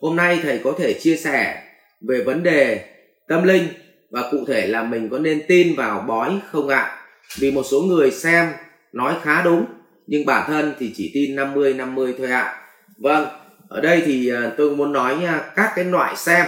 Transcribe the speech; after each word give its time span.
hôm 0.00 0.16
nay 0.16 0.40
thầy 0.42 0.60
có 0.64 0.74
thể 0.78 0.98
chia 1.00 1.16
sẻ 1.16 1.62
về 2.08 2.22
vấn 2.24 2.42
đề 2.42 2.84
tâm 3.28 3.42
linh 3.42 3.68
và 4.10 4.28
cụ 4.30 4.44
thể 4.46 4.66
là 4.66 4.82
mình 4.82 5.08
có 5.10 5.18
nên 5.18 5.42
tin 5.48 5.76
vào 5.76 6.04
bói 6.08 6.40
không 6.50 6.68
ạ? 6.68 7.06
Vì 7.38 7.50
một 7.50 7.62
số 7.62 7.80
người 7.80 8.10
xem 8.10 8.52
nói 8.92 9.16
khá 9.22 9.42
đúng 9.42 9.64
nhưng 10.06 10.26
bản 10.26 10.44
thân 10.46 10.74
thì 10.78 10.92
chỉ 10.96 11.10
tin 11.14 11.36
50 11.36 11.74
50 11.74 12.14
thôi 12.18 12.30
ạ. 12.30 12.66
Vâng, 12.98 13.28
ở 13.68 13.80
đây 13.80 14.02
thì 14.06 14.30
à, 14.30 14.52
tôi 14.56 14.76
muốn 14.76 14.92
nói 14.92 15.24
à, 15.24 15.52
các 15.56 15.72
cái 15.76 15.84
loại 15.84 16.16
xem. 16.16 16.46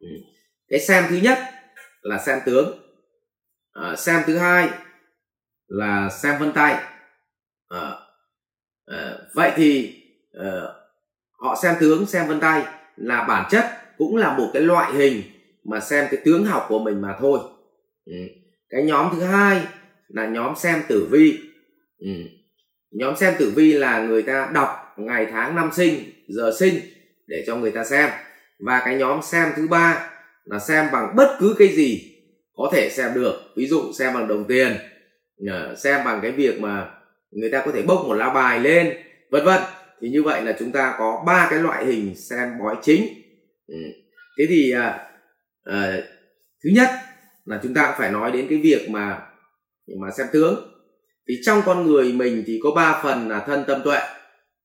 Ừ, 0.00 0.08
cái 0.68 0.80
xem 0.80 1.04
thứ 1.08 1.16
nhất 1.16 1.38
là 2.02 2.18
xem 2.18 2.38
tướng. 2.46 2.78
À, 3.72 3.96
xem 3.96 4.22
thứ 4.26 4.38
hai 4.38 4.68
là 5.66 6.10
xem 6.10 6.38
vân 6.38 6.52
tay. 6.52 6.84
À, 7.68 7.92
à, 8.86 9.12
vậy 9.34 9.52
thì 9.56 10.02
à, 10.32 10.50
họ 11.38 11.56
xem 11.62 11.74
tướng, 11.80 12.06
xem 12.06 12.28
vân 12.28 12.40
tay 12.40 12.64
là 12.96 13.24
bản 13.24 13.48
chất 13.50 13.64
cũng 13.98 14.16
là 14.16 14.36
một 14.38 14.50
cái 14.52 14.62
loại 14.62 14.92
hình 14.92 15.22
mà 15.64 15.80
xem 15.80 16.06
cái 16.10 16.20
tướng 16.24 16.44
học 16.44 16.66
của 16.68 16.78
mình 16.78 17.00
mà 17.00 17.16
thôi. 17.20 17.38
Ừ. 18.06 18.16
cái 18.70 18.82
nhóm 18.82 19.08
thứ 19.12 19.22
hai 19.22 19.62
là 20.08 20.26
nhóm 20.26 20.54
xem 20.56 20.82
tử 20.88 21.08
vi. 21.10 21.38
Ừ. 21.98 22.10
nhóm 22.90 23.16
xem 23.16 23.34
tử 23.38 23.52
vi 23.56 23.72
là 23.72 24.02
người 24.02 24.22
ta 24.22 24.50
đọc 24.54 24.94
ngày 24.96 25.26
tháng 25.30 25.56
năm 25.56 25.70
sinh 25.72 25.98
giờ 26.28 26.52
sinh 26.58 26.74
để 27.26 27.44
cho 27.46 27.56
người 27.56 27.70
ta 27.70 27.84
xem. 27.84 28.10
Và 28.58 28.82
cái 28.84 28.96
nhóm 28.96 29.22
xem 29.22 29.48
thứ 29.56 29.68
ba 29.68 30.10
là 30.44 30.58
xem 30.58 30.86
bằng 30.92 31.16
bất 31.16 31.36
cứ 31.40 31.54
cái 31.58 31.68
gì 31.68 32.14
có 32.56 32.70
thể 32.72 32.90
xem 32.90 33.14
được. 33.14 33.34
Ví 33.56 33.66
dụ 33.66 33.92
xem 33.98 34.14
bằng 34.14 34.28
đồng 34.28 34.44
tiền 34.44 34.76
ờ, 35.50 35.74
xem 35.74 36.04
bằng 36.04 36.20
cái 36.22 36.30
việc 36.30 36.60
mà 36.60 36.90
người 37.30 37.50
ta 37.50 37.62
có 37.66 37.72
thể 37.72 37.82
bốc 37.82 38.04
một 38.06 38.14
lá 38.14 38.30
bài 38.30 38.60
lên 38.60 38.96
vân 39.30 39.44
vân 39.44 39.62
thì 40.00 40.08
như 40.08 40.22
vậy 40.22 40.44
là 40.44 40.56
chúng 40.58 40.72
ta 40.72 40.94
có 40.98 41.24
ba 41.26 41.46
cái 41.50 41.58
loại 41.58 41.86
hình 41.86 42.14
xem 42.14 42.58
bói 42.58 42.76
chính. 42.82 43.06
Ừ. 43.66 43.74
thế 44.38 44.44
thì 44.48 44.72
à, 44.72 45.10
à, 45.64 45.96
thứ 46.64 46.70
nhất 46.74 46.88
là 47.44 47.60
chúng 47.62 47.74
ta 47.74 47.94
phải 47.98 48.10
nói 48.10 48.32
đến 48.32 48.46
cái 48.50 48.58
việc 48.58 48.90
mà 48.90 49.22
mà 50.00 50.10
xem 50.18 50.26
tướng. 50.32 50.74
Thì 51.28 51.34
trong 51.42 51.62
con 51.66 51.86
người 51.86 52.12
mình 52.12 52.44
thì 52.46 52.60
có 52.62 52.70
ba 52.70 53.00
phần 53.02 53.28
là 53.28 53.40
thân 53.46 53.64
tâm 53.66 53.80
tuệ 53.84 54.00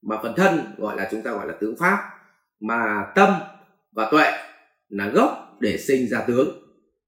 mà 0.01 0.17
phần 0.23 0.33
thân 0.37 0.59
gọi 0.77 0.97
là 0.97 1.07
chúng 1.11 1.21
ta 1.21 1.31
gọi 1.31 1.47
là 1.47 1.53
tướng 1.61 1.75
pháp 1.79 1.97
mà 2.59 3.05
tâm 3.15 3.33
và 3.91 4.07
tuệ 4.11 4.31
là 4.89 5.07
gốc 5.07 5.57
để 5.59 5.77
sinh 5.77 6.07
ra 6.07 6.21
tướng 6.27 6.63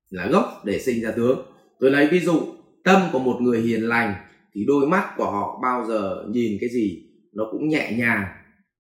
là 0.10 0.28
gốc 0.28 0.62
để 0.64 0.80
sinh 0.80 1.02
ra 1.02 1.12
tướng. 1.12 1.46
Tôi 1.80 1.92
lấy 1.92 2.08
ví 2.08 2.20
dụ 2.20 2.42
tâm 2.84 3.02
của 3.12 3.20
một 3.20 3.38
người 3.42 3.60
hiền 3.62 3.82
lành 3.82 4.14
thì 4.54 4.66
đôi 4.68 4.88
mắt 4.88 5.14
của 5.18 5.32
họ 5.32 5.60
bao 5.62 5.86
giờ 5.86 6.26
nhìn 6.30 6.58
cái 6.62 6.70
gì? 6.70 7.06
Nó 7.36 7.44
cũng 7.52 7.70
nhẹ 7.70 7.94
nhàng 7.98 8.26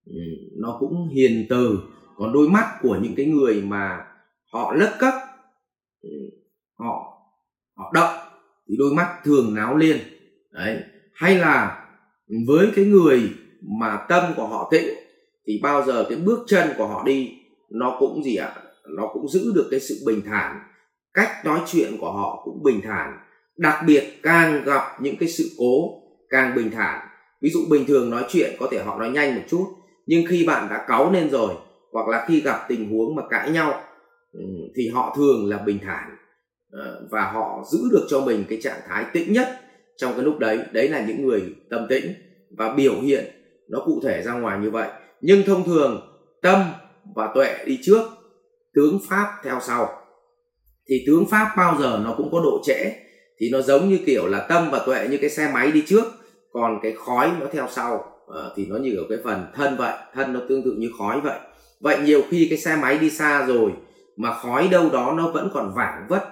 ừ, 0.06 0.20
nó 0.58 0.78
cũng 0.80 1.10
hiền 1.16 1.46
từ. 1.50 1.80
Còn 2.16 2.34
đôi 2.34 2.50
mắt 2.50 2.78
của 2.82 3.00
những 3.02 3.14
cái 3.18 3.26
người 3.26 3.62
mà 3.62 4.06
họ 4.54 4.74
lấc 4.74 4.96
cấp 5.00 5.14
ừ, 6.02 6.10
họ 6.80 7.12
họ 7.78 7.92
động 7.94 8.16
thì 8.70 8.76
đôi 8.80 8.94
mắt 8.94 9.20
thường 9.24 9.56
náo 9.56 9.78
liên. 9.78 9.98
Đấy. 10.52 10.84
Hay 11.14 11.38
là 11.38 11.88
với 12.48 12.72
cái 12.76 12.86
người 12.86 13.30
mà 13.80 14.06
tâm 14.10 14.34
của 14.36 14.48
họ 14.48 14.68
tĩnh 14.72 14.86
thì 15.48 15.60
bao 15.64 15.84
giờ 15.84 16.06
cái 16.10 16.18
bước 16.18 16.40
chân 16.48 16.70
của 16.78 16.88
họ 16.88 17.04
đi 17.04 17.32
nó 17.70 17.96
cũng 18.00 18.24
gì 18.24 18.36
ạ? 18.36 18.56
Nó 18.98 19.08
cũng 19.14 19.28
giữ 19.28 19.52
được 19.56 19.68
cái 19.72 19.80
sự 19.80 19.96
bình 20.06 20.22
thản. 20.26 20.60
Cách 21.14 21.46
nói 21.46 21.60
chuyện 21.68 21.98
của 22.00 22.12
họ 22.12 22.42
cũng 22.46 22.64
bình 22.64 22.82
thản. 22.84 23.18
Đặc 23.58 23.84
biệt 23.88 24.20
càng 24.24 24.64
gặp 24.66 25.02
những 25.02 25.16
cái 25.20 25.30
sự 25.30 25.44
cố, 25.58 26.02
càng 26.30 26.56
bình 26.56 26.72
thản 26.72 27.08
ví 27.42 27.50
dụ 27.50 27.60
bình 27.70 27.86
thường 27.86 28.10
nói 28.10 28.26
chuyện 28.30 28.56
có 28.60 28.68
thể 28.72 28.84
họ 28.84 29.00
nói 29.00 29.10
nhanh 29.10 29.36
một 29.36 29.42
chút, 29.50 29.66
nhưng 30.06 30.26
khi 30.30 30.46
bạn 30.46 30.68
đã 30.70 30.86
cáu 30.88 31.12
lên 31.12 31.30
rồi, 31.30 31.54
hoặc 31.92 32.08
là 32.08 32.26
khi 32.28 32.42
gặp 32.42 32.66
tình 32.68 32.90
huống 32.90 33.16
mà 33.16 33.24
cãi 33.30 33.52
nhau 33.52 33.82
ừ, 34.34 34.40
thì 34.76 34.90
họ 34.90 35.16
thường 35.18 35.50
là 35.50 35.58
bình 35.58 35.80
thản 35.84 36.16
ờ, 36.72 37.08
và 37.12 37.32
họ 37.32 37.64
giữ 37.72 37.80
được 37.92 38.06
cho 38.10 38.22
mình 38.22 38.44
cái 38.50 38.60
trạng 38.62 38.80
thái 38.88 39.06
tĩnh 39.14 39.34
nhất 39.34 39.48
trong 39.98 40.14
cái 40.14 40.24
lúc 40.24 40.40
đấy. 40.40 40.60
Đấy 40.72 40.90
là 40.90 41.06
những 41.08 41.28
người 41.28 41.42
tâm 41.70 41.86
tĩnh 41.90 42.14
và 42.58 42.74
biểu 42.74 43.02
hiện 43.02 43.26
nó 43.70 43.80
cụ 43.86 44.02
thể 44.04 44.22
ra 44.22 44.34
ngoài 44.34 44.60
như 44.60 44.70
vậy. 44.70 44.90
Nhưng 45.22 45.44
thông 45.46 45.64
thường, 45.64 46.02
tâm 46.42 46.62
và 47.16 47.32
tuệ 47.36 47.58
đi 47.66 47.80
trước, 47.84 48.02
tướng 48.74 49.00
pháp 49.10 49.28
theo 49.44 49.60
sau. 49.62 49.90
Thì 50.90 51.04
tướng 51.08 51.26
pháp 51.26 51.54
bao 51.58 51.78
giờ 51.80 52.02
nó 52.04 52.14
cũng 52.18 52.30
có 52.32 52.40
độ 52.44 52.62
trễ, 52.66 52.92
thì 53.40 53.50
nó 53.52 53.62
giống 53.62 53.90
như 53.90 54.00
kiểu 54.06 54.28
là 54.28 54.46
tâm 54.50 54.70
và 54.72 54.84
tuệ 54.86 55.08
như 55.08 55.18
cái 55.18 55.30
xe 55.30 55.52
máy 55.54 55.72
đi 55.72 55.84
trước 55.88 56.04
còn 56.56 56.80
cái 56.84 56.96
khói 57.06 57.32
nó 57.40 57.46
theo 57.52 57.68
sau 57.70 58.06
à, 58.36 58.42
thì 58.56 58.66
nó 58.66 58.76
như 58.78 58.96
ở 58.98 59.04
cái 59.10 59.18
phần 59.24 59.46
thân 59.56 59.78
vậy 59.78 59.94
thân 60.14 60.34
nó 60.34 60.40
tương 60.50 60.64
tự 60.64 60.72
như 60.78 60.90
khói 61.00 61.22
vậy. 61.22 61.40
Vậy 61.80 61.98
nhiều 62.04 62.22
khi 62.30 62.48
cái 62.50 62.58
xe 62.58 62.76
máy 62.76 62.98
đi 62.98 63.10
xa 63.10 63.46
rồi 63.46 63.72
mà 64.18 64.34
khói 64.34 64.68
đâu 64.72 64.90
đó 64.94 65.14
nó 65.18 65.32
vẫn 65.32 65.50
còn 65.54 65.74
vảng 65.76 66.06
vất 66.10 66.24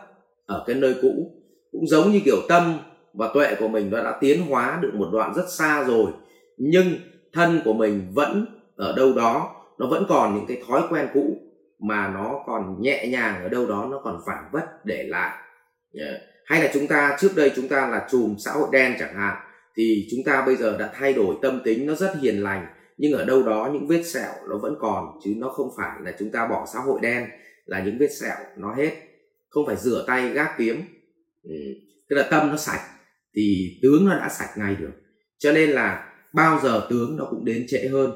ở 0.45 0.63
cái 0.67 0.75
nơi 0.75 0.95
cũ. 1.01 1.31
Cũng 1.71 1.87
giống 1.87 2.11
như 2.11 2.21
kiểu 2.25 2.37
tâm 2.49 2.73
và 3.13 3.29
tuệ 3.33 3.55
của 3.59 3.67
mình 3.67 3.89
nó 3.89 4.03
đã 4.03 4.17
tiến 4.19 4.41
hóa 4.49 4.79
được 4.81 4.91
một 4.93 5.09
đoạn 5.11 5.33
rất 5.35 5.45
xa 5.49 5.83
rồi 5.83 6.11
nhưng 6.57 6.85
thân 7.33 7.61
của 7.65 7.73
mình 7.73 8.11
vẫn 8.13 8.45
ở 8.75 8.93
đâu 8.97 9.13
đó 9.13 9.55
nó 9.77 9.87
vẫn 9.87 10.05
còn 10.09 10.35
những 10.35 10.45
cái 10.47 10.63
thói 10.67 10.81
quen 10.89 11.07
cũ 11.13 11.37
mà 11.79 12.11
nó 12.13 12.43
còn 12.45 12.81
nhẹ 12.81 13.07
nhàng 13.07 13.43
ở 13.43 13.49
đâu 13.49 13.65
đó 13.65 13.87
nó 13.91 14.01
còn 14.03 14.19
vảng 14.27 14.49
vất 14.51 14.85
để 14.85 15.03
lại. 15.07 15.37
Ờ, 15.93 16.19
hay 16.45 16.63
là 16.63 16.69
chúng 16.73 16.87
ta 16.87 17.17
trước 17.19 17.31
đây 17.35 17.51
chúng 17.55 17.67
ta 17.67 17.87
là 17.87 18.07
chùm 18.11 18.35
xã 18.37 18.51
hội 18.51 18.67
đen 18.71 18.95
chẳng 18.99 19.15
hạn 19.15 19.37
thì 19.77 20.07
chúng 20.11 20.19
ta 20.25 20.43
bây 20.45 20.55
giờ 20.55 20.77
đã 20.77 20.91
thay 20.93 21.13
đổi 21.13 21.35
tâm 21.41 21.61
tính 21.63 21.85
nó 21.85 21.95
rất 21.95 22.13
hiền 22.21 22.43
lành, 22.43 22.65
nhưng 22.97 23.11
ở 23.11 23.25
đâu 23.25 23.43
đó 23.43 23.69
những 23.73 23.87
vết 23.87 24.03
sẹo 24.03 24.31
nó 24.49 24.57
vẫn 24.57 24.75
còn, 24.79 25.19
chứ 25.23 25.33
nó 25.37 25.49
không 25.49 25.69
phải 25.77 25.99
là 26.03 26.15
chúng 26.19 26.31
ta 26.31 26.47
bỏ 26.47 26.65
xã 26.73 26.79
hội 26.79 26.99
đen, 27.01 27.23
là 27.65 27.83
những 27.83 27.97
vết 27.99 28.11
sẹo 28.11 28.35
nó 28.57 28.75
hết 28.75 28.91
không 29.49 29.65
phải 29.65 29.75
rửa 29.75 30.03
tay, 30.07 30.29
gác 30.29 30.49
kiếm 30.57 30.81
ừ. 31.43 31.55
tức 32.09 32.15
là 32.15 32.27
tâm 32.31 32.49
nó 32.49 32.57
sạch, 32.57 32.81
thì 33.35 33.79
tướng 33.81 34.05
nó 34.05 34.15
đã 34.15 34.29
sạch 34.29 34.53
ngay 34.57 34.75
được 34.75 34.91
cho 35.43 35.51
nên 35.51 35.69
là 35.69 36.13
bao 36.33 36.59
giờ 36.63 36.87
tướng 36.89 37.17
nó 37.17 37.27
cũng 37.29 37.45
đến 37.45 37.65
trễ 37.67 37.87
hơn 37.87 38.11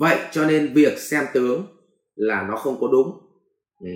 vậy 0.00 0.18
cho 0.32 0.46
nên 0.46 0.72
việc 0.74 0.98
xem 0.98 1.24
tướng 1.34 1.66
là 2.14 2.46
nó 2.48 2.56
không 2.56 2.80
có 2.80 2.88
đúng 2.92 3.10
ừ. 3.80 3.90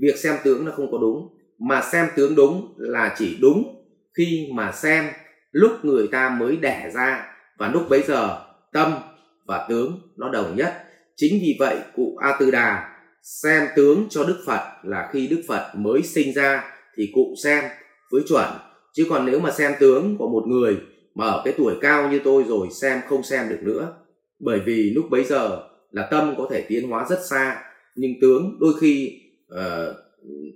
việc 0.00 0.16
xem 0.16 0.36
tướng 0.44 0.64
nó 0.64 0.72
không 0.76 0.92
có 0.92 0.98
đúng 0.98 1.28
mà 1.68 1.82
xem 1.92 2.06
tướng 2.16 2.34
đúng 2.34 2.74
là 2.76 3.14
chỉ 3.18 3.38
đúng 3.40 3.84
khi 4.18 4.48
mà 4.54 4.72
xem 4.72 5.04
lúc 5.52 5.84
người 5.84 6.08
ta 6.08 6.36
mới 6.40 6.56
đẻ 6.56 6.90
ra 6.94 7.26
và 7.58 7.68
lúc 7.68 7.82
bấy 7.88 8.02
giờ 8.02 8.38
tâm 8.72 8.92
và 9.46 9.66
tướng 9.68 10.00
nó 10.16 10.28
đồng 10.28 10.56
nhất. 10.56 10.74
Chính 11.16 11.38
vì 11.42 11.56
vậy 11.58 11.76
cụ 11.96 12.16
a 12.22 12.36
tư 12.40 12.50
đà 12.50 12.88
xem 13.22 13.62
tướng 13.76 14.06
cho 14.10 14.24
đức 14.24 14.42
phật 14.46 14.60
là 14.82 15.08
khi 15.12 15.26
đức 15.26 15.42
phật 15.48 15.72
mới 15.74 16.02
sinh 16.02 16.34
ra 16.34 16.64
thì 16.96 17.10
cụ 17.14 17.34
xem 17.44 17.64
với 18.10 18.22
chuẩn. 18.28 18.48
Chứ 18.92 19.06
còn 19.10 19.26
nếu 19.26 19.40
mà 19.40 19.50
xem 19.50 19.72
tướng 19.80 20.16
của 20.18 20.28
một 20.28 20.44
người 20.46 20.76
mà 21.14 21.26
ở 21.26 21.42
cái 21.44 21.54
tuổi 21.56 21.74
cao 21.80 22.10
như 22.10 22.20
tôi 22.24 22.44
rồi 22.48 22.68
xem 22.70 23.00
không 23.08 23.22
xem 23.22 23.48
được 23.48 23.60
nữa. 23.62 23.94
Bởi 24.40 24.60
vì 24.66 24.92
lúc 24.94 25.04
bấy 25.10 25.24
giờ 25.24 25.62
là 25.90 26.08
tâm 26.10 26.34
có 26.38 26.48
thể 26.50 26.64
tiến 26.68 26.88
hóa 26.88 27.06
rất 27.10 27.18
xa 27.30 27.62
nhưng 27.96 28.12
tướng 28.20 28.56
đôi 28.60 28.72
khi 28.80 29.20
uh, 29.54 29.96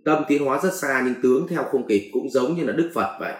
tâm 0.04 0.22
tiến 0.28 0.44
hóa 0.44 0.60
rất 0.62 0.74
xa 0.74 1.02
nhưng 1.04 1.14
tướng 1.22 1.46
theo 1.48 1.62
không 1.62 1.86
kịp 1.88 2.10
cũng 2.12 2.30
giống 2.30 2.54
như 2.54 2.64
là 2.64 2.72
đức 2.72 2.90
phật 2.94 3.16
vậy. 3.20 3.34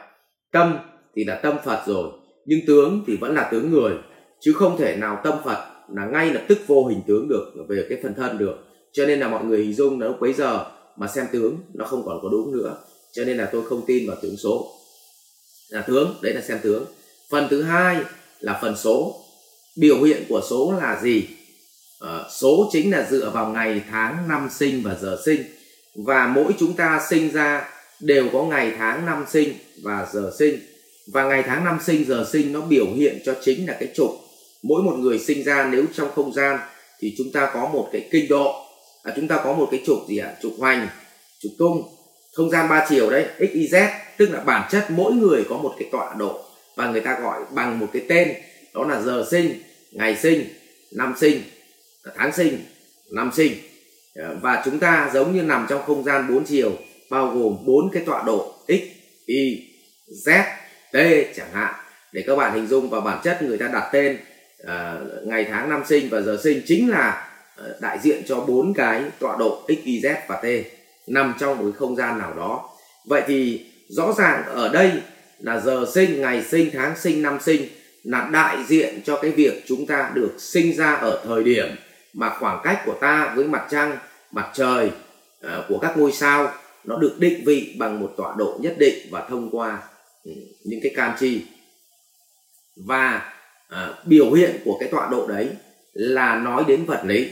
Tâm 0.53 0.78
thì 1.16 1.25
là 1.25 1.34
tâm 1.34 1.56
phật 1.65 1.82
rồi 1.87 2.10
nhưng 2.44 2.60
tướng 2.66 3.04
thì 3.06 3.16
vẫn 3.16 3.34
là 3.34 3.49
tướng 3.53 3.71
người 3.71 3.93
chứ 4.41 4.53
không 4.53 4.77
thể 4.78 4.97
nào 4.97 5.21
tâm 5.25 5.34
phật 5.44 5.66
là 5.94 6.06
ngay 6.06 6.31
lập 6.31 6.43
tức 6.49 6.59
vô 6.66 6.87
hình 6.87 7.00
tướng 7.06 7.28
được 7.28 7.53
về 7.69 7.87
cái 7.88 7.99
phần 8.03 8.15
thân 8.15 8.38
được. 8.38 8.56
Cho 8.93 9.06
nên 9.06 9.21
là 9.21 9.28
mọi 9.28 9.44
người 9.44 9.59
hình 9.59 9.75
dung 9.75 10.00
là 10.00 10.06
lúc 10.06 10.16
bấy 10.21 10.32
giờ 10.32 10.65
mà 10.97 11.06
xem 11.06 11.26
tướng 11.32 11.59
nó 11.75 11.84
không 11.84 12.03
còn 12.06 12.19
có 12.22 12.28
đúng 12.28 12.53
nữa. 12.53 12.76
Cho 13.12 13.25
nên 13.25 13.37
là 13.37 13.49
tôi 13.53 13.65
không 13.69 13.87
tin 13.87 14.09
vào 14.09 14.16
tướng 14.22 14.37
số. 14.37 14.72
Là 15.69 15.82
tướng 15.82 16.15
đấy 16.22 16.34
là 16.34 16.41
xem 16.41 16.59
tướng. 16.62 16.84
Phần 17.31 17.47
thứ 17.50 17.62
hai 17.62 17.96
là 18.40 18.58
phần 18.62 18.76
số. 18.76 19.23
Biểu 19.76 20.02
hiện 20.02 20.23
của 20.29 20.40
số 20.50 20.75
là 20.81 21.00
gì? 21.02 21.29
À, 22.00 22.25
số 22.31 22.69
chính 22.73 22.90
là 22.90 23.06
dựa 23.11 23.31
vào 23.31 23.49
ngày 23.49 23.82
tháng 23.90 24.29
năm 24.29 24.49
sinh 24.50 24.82
và 24.85 24.96
giờ 25.00 25.19
sinh. 25.25 25.43
Và 26.06 26.26
mỗi 26.26 26.55
chúng 26.58 26.73
ta 26.73 27.06
sinh 27.11 27.31
ra 27.31 27.69
đều 28.00 28.29
có 28.32 28.44
ngày 28.44 28.75
tháng 28.79 29.06
năm 29.06 29.25
sinh 29.29 29.52
và 29.82 30.08
giờ 30.12 30.32
sinh 30.38 30.58
và 31.06 31.25
ngày 31.25 31.43
tháng 31.47 31.64
năm 31.64 31.79
sinh 31.85 32.05
giờ 32.05 32.26
sinh 32.32 32.53
nó 32.53 32.61
biểu 32.61 32.87
hiện 32.97 33.19
cho 33.25 33.35
chính 33.43 33.69
là 33.69 33.76
cái 33.81 33.88
trục 33.94 34.11
mỗi 34.62 34.82
một 34.82 34.97
người 34.99 35.19
sinh 35.19 35.44
ra 35.44 35.69
nếu 35.73 35.85
trong 35.94 36.08
không 36.14 36.32
gian 36.32 36.58
thì 37.00 37.14
chúng 37.19 37.32
ta 37.32 37.50
có 37.55 37.69
một 37.69 37.88
cái 37.93 38.08
kinh 38.11 38.29
độ. 38.29 38.55
À, 39.03 39.12
chúng 39.17 39.29
ta 39.29 39.41
có 39.44 39.55
một 39.55 39.69
cái 39.70 39.82
trục 39.87 39.99
gì 40.08 40.19
ạ? 40.19 40.29
À? 40.29 40.37
trục 40.43 40.53
hoành 40.58 40.88
trục 41.41 41.53
tung. 41.58 41.82
Không 42.32 42.50
gian 42.50 42.69
ba 42.69 42.87
chiều 42.88 43.11
đấy 43.11 43.26
x 43.38 43.53
y 43.53 43.69
z 43.69 43.88
tức 44.17 44.31
là 44.31 44.41
bản 44.41 44.69
chất 44.70 44.87
mỗi 44.91 45.12
người 45.12 45.44
có 45.49 45.56
một 45.56 45.75
cái 45.79 45.88
tọa 45.93 46.14
độ. 46.19 46.41
Và 46.76 46.91
người 46.91 47.00
ta 47.00 47.20
gọi 47.20 47.41
bằng 47.55 47.79
một 47.79 47.87
cái 47.93 48.02
tên 48.09 48.35
đó 48.75 48.87
là 48.87 49.02
giờ 49.02 49.25
sinh 49.31 49.62
ngày 49.93 50.17
sinh 50.17 50.44
năm 50.93 51.14
sinh 51.20 51.43
tháng 52.17 52.32
sinh 52.32 52.59
năm 53.11 53.31
sinh. 53.35 53.52
Ờ, 54.14 54.37
và 54.43 54.62
chúng 54.64 54.79
ta 54.79 55.11
giống 55.14 55.35
như 55.35 55.43
nằm 55.43 55.67
trong 55.69 55.82
không 55.87 56.05
gian 56.05 56.29
bốn 56.29 56.44
chiều 56.44 56.73
bao 57.11 57.26
gồm 57.26 57.56
bốn 57.67 57.91
cái 57.93 58.02
tọa 58.06 58.23
độ 58.23 58.55
x 58.69 58.82
y 59.26 59.62
z 60.26 60.56
t 60.93 60.97
chẳng 61.37 61.53
hạn 61.53 61.75
để 62.12 62.25
các 62.27 62.37
bạn 62.37 62.55
hình 62.55 62.67
dung 62.67 62.91
vào 62.91 63.00
bản 63.00 63.19
chất 63.25 63.43
người 63.43 63.59
ta 63.59 63.69
đặt 63.69 63.88
tên 63.93 64.19
uh, 64.62 64.69
ngày 65.27 65.47
tháng 65.50 65.71
năm 65.71 65.83
sinh 65.87 66.09
và 66.11 66.21
giờ 66.21 66.38
sinh 66.44 66.62
chính 66.67 66.91
là 66.91 67.29
uh, 67.61 67.81
đại 67.81 67.99
diện 68.03 68.23
cho 68.27 68.41
bốn 68.41 68.75
cái 68.75 69.03
tọa 69.19 69.37
độ 69.38 69.65
x 69.69 69.85
y 69.85 70.00
z 70.00 70.15
và 70.29 70.37
t 70.37 70.47
nằm 71.06 71.35
trong 71.38 71.59
một 71.59 71.65
cái 71.65 71.73
không 71.73 71.97
gian 71.97 72.19
nào 72.19 72.35
đó. 72.35 72.71
Vậy 73.05 73.23
thì 73.27 73.67
rõ 73.88 74.12
ràng 74.19 74.44
ở 74.44 74.69
đây 74.69 74.93
là 75.38 75.61
giờ 75.61 75.87
sinh 75.94 76.21
ngày 76.21 76.44
sinh 76.44 76.71
tháng 76.73 76.97
sinh 76.99 77.23
năm 77.23 77.38
sinh 77.41 77.69
là 78.05 78.29
đại 78.33 78.56
diện 78.67 79.00
cho 79.05 79.19
cái 79.23 79.31
việc 79.31 79.65
chúng 79.67 79.87
ta 79.87 80.11
được 80.15 80.35
sinh 80.38 80.77
ra 80.77 80.94
ở 80.94 81.23
thời 81.27 81.44
điểm 81.44 81.67
mà 82.12 82.37
khoảng 82.38 82.61
cách 82.65 82.83
của 82.87 82.94
ta 83.00 83.33
với 83.37 83.44
mặt 83.44 83.67
trăng 83.71 83.99
mặt 84.33 84.50
trời 84.55 84.91
uh, 85.47 85.50
của 85.69 85.79
các 85.79 85.99
ngôi 85.99 86.12
sao 86.12 86.53
nó 86.85 86.97
được 86.97 87.17
định 87.19 87.43
vị 87.47 87.77
bằng 87.79 88.00
một 88.00 88.15
tọa 88.17 88.35
độ 88.38 88.59
nhất 88.61 88.75
định 88.79 88.99
và 89.11 89.27
thông 89.29 89.50
qua 89.50 89.79
những 90.64 90.81
cái 90.82 90.93
can 90.96 91.17
chi. 91.19 91.43
Và 92.87 93.32
à, 93.69 93.94
biểu 94.05 94.32
hiện 94.32 94.61
của 94.64 94.76
cái 94.81 94.88
tọa 94.88 95.08
độ 95.11 95.26
đấy 95.26 95.49
là 95.93 96.37
nói 96.37 96.64
đến 96.69 96.84
vật 96.84 97.02
lý. 97.05 97.31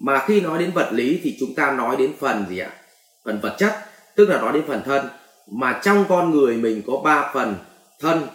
Mà 0.00 0.24
khi 0.26 0.40
nói 0.40 0.58
đến 0.58 0.70
vật 0.70 0.88
lý 0.92 1.20
thì 1.22 1.36
chúng 1.40 1.54
ta 1.54 1.72
nói 1.72 1.96
đến 1.96 2.12
phần 2.18 2.44
gì 2.48 2.58
ạ? 2.58 2.70
Phần 3.24 3.40
vật 3.40 3.56
chất 3.58 3.72
tức 4.16 4.28
là 4.28 4.40
nói 4.40 4.52
đến 4.52 4.62
phần 4.66 4.82
thân. 4.84 5.06
Mà 5.52 5.80
trong 5.84 6.04
con 6.08 6.30
người 6.30 6.56
mình 6.56 6.82
có 6.86 6.96
ba 7.04 7.30
phần 7.34 7.54
thân 8.00 8.26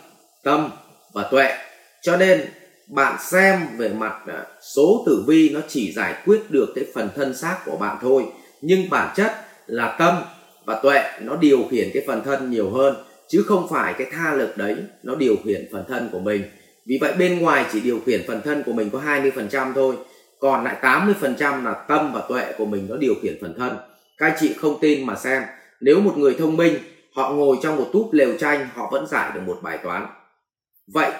tâm 0.44 0.70
và 1.14 1.28
tuệ. 1.32 1.54
Cho 2.02 2.18
nên 2.18 2.46
bạn 2.88 3.18
xem 3.22 3.68
về 3.78 3.90
mặt 3.90 4.16
à, 4.28 4.46
số 4.76 5.04
tử 5.06 5.24
vi 5.28 5.50
nó 5.50 5.60
chỉ 5.68 5.94
giải 5.94 6.16
quyết 6.26 6.42
được 6.50 6.74
cái 6.76 6.86
phần 6.94 7.10
thân 7.16 7.36
xác 7.36 7.58
của 7.66 7.78
bạn 7.78 7.98
thôi. 8.02 8.24
Nhưng 8.62 8.90
bản 8.90 9.14
chất 9.16 9.32
là 9.68 9.96
tâm 10.00 10.24
và 10.66 10.80
tuệ 10.84 11.20
nó 11.22 11.36
điều 11.36 11.68
khiển 11.72 11.90
cái 11.94 12.04
phần 12.08 12.24
thân 12.24 12.52
nhiều 12.52 12.70
hơn 12.70 12.96
chứ 13.32 13.44
không 13.48 13.68
phải 13.70 13.94
cái 13.98 14.08
tha 14.12 14.34
lực 14.34 14.58
đấy 14.58 14.76
nó 15.04 15.16
điều 15.16 15.36
khiển 15.46 15.68
phần 15.72 15.86
thân 15.88 16.10
của 16.12 16.20
mình. 16.20 16.44
Vì 16.86 16.98
vậy 17.02 17.14
bên 17.20 17.40
ngoài 17.40 17.66
chỉ 17.72 17.80
điều 17.80 18.00
khiển 18.06 18.22
phần 18.28 18.42
thân 18.42 18.64
của 18.66 18.74
mình 18.74 18.90
có 18.90 19.00
20% 19.00 19.74
thôi, 19.74 19.96
còn 20.40 20.64
lại 20.64 20.76
80% 20.82 21.64
là 21.64 21.74
tâm 21.74 22.12
và 22.14 22.22
tuệ 22.30 22.54
của 22.58 22.66
mình 22.66 22.88
nó 22.90 22.96
điều 22.98 23.14
khiển 23.22 23.38
phần 23.42 23.56
thân. 23.58 23.78
Các 24.18 24.26
anh 24.26 24.38
chị 24.40 24.54
không 24.54 24.78
tin 24.82 25.06
mà 25.06 25.16
xem, 25.16 25.44
nếu 25.82 26.00
một 26.00 26.18
người 26.18 26.36
thông 26.40 26.58
minh, 26.58 26.74
họ 27.16 27.30
ngồi 27.30 27.58
trong 27.64 27.78
một 27.78 27.90
túp 27.94 28.10
lều 28.12 28.38
tranh, 28.38 28.68
họ 28.74 28.90
vẫn 28.92 29.08
giải 29.08 29.32
được 29.36 29.42
một 29.46 29.60
bài 29.64 29.78
toán. 29.84 30.06
Vậy 30.94 31.12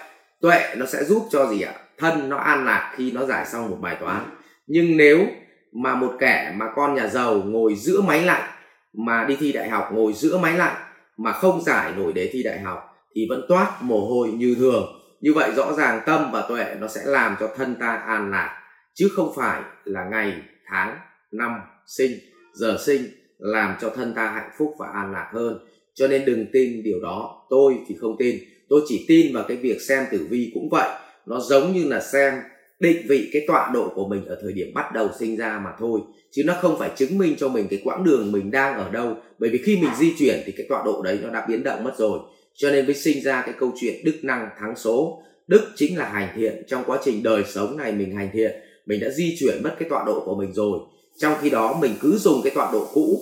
tuệ 0.42 0.76
nó 0.78 0.86
sẽ 0.86 1.04
giúp 1.04 1.28
cho 1.32 1.48
gì 1.48 1.62
ạ? 1.62 1.74
Thân 1.98 2.30
nó 2.30 2.38
an 2.38 2.66
lạc 2.66 2.94
khi 2.98 3.12
nó 3.12 3.26
giải 3.26 3.46
xong 3.46 3.70
một 3.70 3.78
bài 3.82 3.98
toán. 4.00 4.26
Nhưng 4.68 4.98
nếu 4.98 5.28
mà 5.74 5.96
một 5.96 6.14
kẻ 6.20 6.54
mà 6.56 6.66
con 6.76 6.96
nhà 6.96 7.08
giàu 7.08 7.34
ngồi 7.34 7.76
giữa 7.76 8.02
máy 8.02 8.22
lạnh, 8.22 8.50
mà 8.94 9.26
đi 9.28 9.36
thi 9.40 9.52
đại 9.52 9.70
học 9.70 9.90
ngồi 9.94 10.14
giữa 10.14 10.38
máy 10.38 10.54
lạnh 10.54 10.76
mà 11.24 11.32
không 11.32 11.62
giải 11.62 11.94
nổi 11.98 12.14
đề 12.14 12.30
thi 12.34 12.44
đại 12.44 12.60
học 12.60 12.80
thì 13.16 13.28
vẫn 13.30 13.46
toát 13.50 13.78
mồ 13.82 14.06
hôi 14.08 14.28
như 14.32 14.56
thường. 14.60 14.98
Như 15.22 15.34
vậy 15.34 15.52
rõ 15.56 15.74
ràng 15.74 16.02
tâm 16.06 16.30
và 16.32 16.46
tuệ 16.50 16.76
nó 16.80 16.88
sẽ 16.88 17.02
làm 17.06 17.36
cho 17.40 17.50
thân 17.58 17.76
ta 17.80 17.96
an 17.96 18.32
lạc, 18.32 18.62
chứ 18.94 19.10
không 19.16 19.34
phải 19.36 19.62
là 19.84 20.10
ngày, 20.12 20.34
tháng, 20.66 20.98
năm 21.32 21.52
sinh, 21.98 22.12
giờ 22.54 22.78
sinh 22.86 23.02
làm 23.38 23.76
cho 23.82 23.90
thân 23.90 24.14
ta 24.16 24.28
hạnh 24.28 24.50
phúc 24.58 24.76
và 24.80 24.88
an 24.94 25.12
lạc 25.12 25.30
hơn. 25.34 25.60
Cho 25.94 26.08
nên 26.08 26.26
đừng 26.26 26.46
tin 26.54 26.84
điều 26.84 27.00
đó. 27.02 27.48
Tôi 27.50 27.74
thì 27.88 27.96
không 28.02 28.16
tin. 28.20 28.38
Tôi 28.70 28.82
chỉ 28.88 29.06
tin 29.08 29.34
vào 29.34 29.46
cái 29.48 29.58
việc 29.58 29.82
xem 29.82 30.04
tử 30.12 30.28
vi 30.30 30.52
cũng 30.54 30.70
vậy. 30.72 30.90
Nó 31.26 31.40
giống 31.40 31.74
như 31.74 31.88
là 31.88 32.02
xem 32.02 32.34
định 32.82 33.06
vị 33.10 33.30
cái 33.34 33.46
tọa 33.48 33.70
độ 33.74 33.92
của 33.96 34.08
mình 34.08 34.26
ở 34.26 34.40
thời 34.42 34.54
điểm 34.54 34.74
bắt 34.74 34.94
đầu 34.94 35.10
sinh 35.20 35.38
ra 35.38 35.62
mà 35.64 35.72
thôi 35.80 36.02
chứ 36.32 36.44
nó 36.46 36.54
không 36.62 36.80
phải 36.80 36.90
chứng 36.98 37.18
minh 37.18 37.36
cho 37.40 37.48
mình 37.48 37.68
cái 37.70 37.82
quãng 37.84 38.04
đường 38.04 38.32
mình 38.32 38.52
đang 38.52 38.78
ở 38.78 38.90
đâu. 38.90 39.18
Bởi 39.40 39.50
vì 39.50 39.58
khi 39.58 39.78
mình 39.78 39.90
di 40.00 40.14
chuyển 40.20 40.42
thì 40.46 40.52
cái 40.52 40.66
tọa 40.70 40.84
độ 40.86 41.02
đấy 41.02 41.20
nó 41.24 41.30
đã 41.30 41.46
biến 41.50 41.64
động 41.64 41.84
mất 41.84 41.94
rồi. 41.98 42.20
Cho 42.56 42.72
nên 42.72 42.86
mới 42.86 42.96
sinh 42.96 43.24
ra 43.24 43.42
cái 43.46 43.56
câu 43.60 43.72
chuyện 43.82 44.04
đức 44.04 44.20
năng 44.22 44.50
thắng 44.60 44.76
số. 44.76 45.24
Đức 45.48 45.62
chính 45.76 45.98
là 45.98 46.10
hành 46.10 46.30
thiện. 46.36 46.64
Trong 46.68 46.84
quá 46.86 47.00
trình 47.04 47.24
đời 47.24 47.44
sống 47.48 47.78
này 47.78 47.92
mình 47.92 48.16
hành 48.16 48.30
thiện 48.34 48.52
mình 48.86 49.00
đã 49.00 49.10
di 49.10 49.36
chuyển 49.40 49.64
mất 49.64 49.76
cái 49.80 49.90
tọa 49.90 50.04
độ 50.06 50.24
của 50.26 50.36
mình 50.36 50.54
rồi. 50.54 50.80
Trong 51.18 51.34
khi 51.42 51.50
đó 51.50 51.78
mình 51.82 51.94
cứ 52.02 52.18
dùng 52.18 52.42
cái 52.44 52.52
tọa 52.56 52.72
độ 52.74 52.88
cũ 52.94 53.22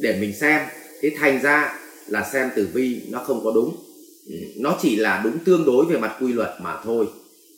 để 0.00 0.18
mình 0.20 0.32
xem. 0.32 0.60
Thế 1.00 1.10
thành 1.16 1.42
ra 1.42 1.78
là 2.08 2.28
xem 2.32 2.48
tử 2.56 2.68
vi 2.72 3.00
nó 3.10 3.18
không 3.18 3.40
có 3.44 3.52
đúng. 3.54 3.76
Ừ, 4.26 4.34
nó 4.56 4.78
chỉ 4.82 4.96
là 4.96 5.20
đúng 5.24 5.38
tương 5.44 5.64
đối 5.64 5.86
về 5.86 5.98
mặt 5.98 6.16
quy 6.20 6.32
luật 6.32 6.50
mà 6.62 6.80
thôi. 6.84 7.06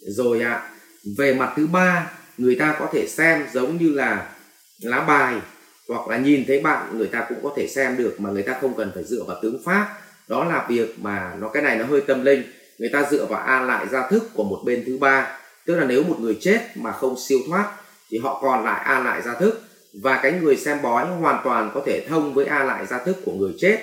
Rồi 0.00 0.40
ạ 0.40 0.50
à, 0.50 0.70
về 1.18 1.34
mặt 1.34 1.52
thứ 1.56 1.66
ba, 1.66 2.12
người 2.38 2.56
ta 2.56 2.76
có 2.78 2.88
thể 2.92 3.06
xem 3.08 3.46
giống 3.52 3.76
như 3.76 3.88
là 3.94 4.28
lá 4.80 5.00
bài, 5.00 5.36
hoặc 5.88 6.08
là 6.08 6.18
nhìn 6.18 6.44
thấy 6.46 6.60
bạn, 6.60 6.98
người 6.98 7.06
ta 7.06 7.26
cũng 7.28 7.38
có 7.42 7.52
thể 7.56 7.68
xem 7.68 7.96
được 7.96 8.20
mà 8.20 8.30
người 8.30 8.42
ta 8.42 8.58
không 8.60 8.76
cần 8.76 8.90
phải 8.94 9.04
dựa 9.04 9.24
vào 9.26 9.36
tướng 9.42 9.62
pháp. 9.64 9.98
Đó 10.28 10.44
là 10.44 10.66
việc 10.68 10.98
mà 10.98 11.32
nó, 11.38 11.48
cái 11.48 11.62
này 11.62 11.76
nó 11.76 11.84
hơi 11.84 12.00
tâm 12.00 12.24
linh. 12.24 12.42
Người 12.78 12.90
ta 12.92 13.08
dựa 13.10 13.24
vào 13.24 13.42
a 13.42 13.60
lại 13.60 13.86
gia 13.88 14.08
thức 14.08 14.30
của 14.34 14.44
một 14.44 14.62
bên 14.66 14.84
thứ 14.86 14.98
ba. 14.98 15.38
Tức 15.66 15.76
là 15.76 15.84
nếu 15.84 16.02
một 16.02 16.16
người 16.20 16.38
chết 16.40 16.60
mà 16.74 16.92
không 16.92 17.16
siêu 17.28 17.38
thoát, 17.48 17.72
thì 18.10 18.18
họ 18.18 18.38
còn 18.42 18.64
lại 18.64 18.82
a 18.84 19.00
lại 19.00 19.22
gia 19.22 19.34
thức. 19.34 19.62
Và 20.02 20.20
cái 20.22 20.32
người 20.32 20.56
xem 20.56 20.82
bói 20.82 21.06
hoàn 21.06 21.40
toàn 21.44 21.70
có 21.74 21.82
thể 21.86 22.06
thông 22.08 22.34
với 22.34 22.46
a 22.46 22.64
lại 22.64 22.86
gia 22.86 22.98
thức 23.04 23.16
của 23.24 23.32
người 23.32 23.52
chết. 23.58 23.78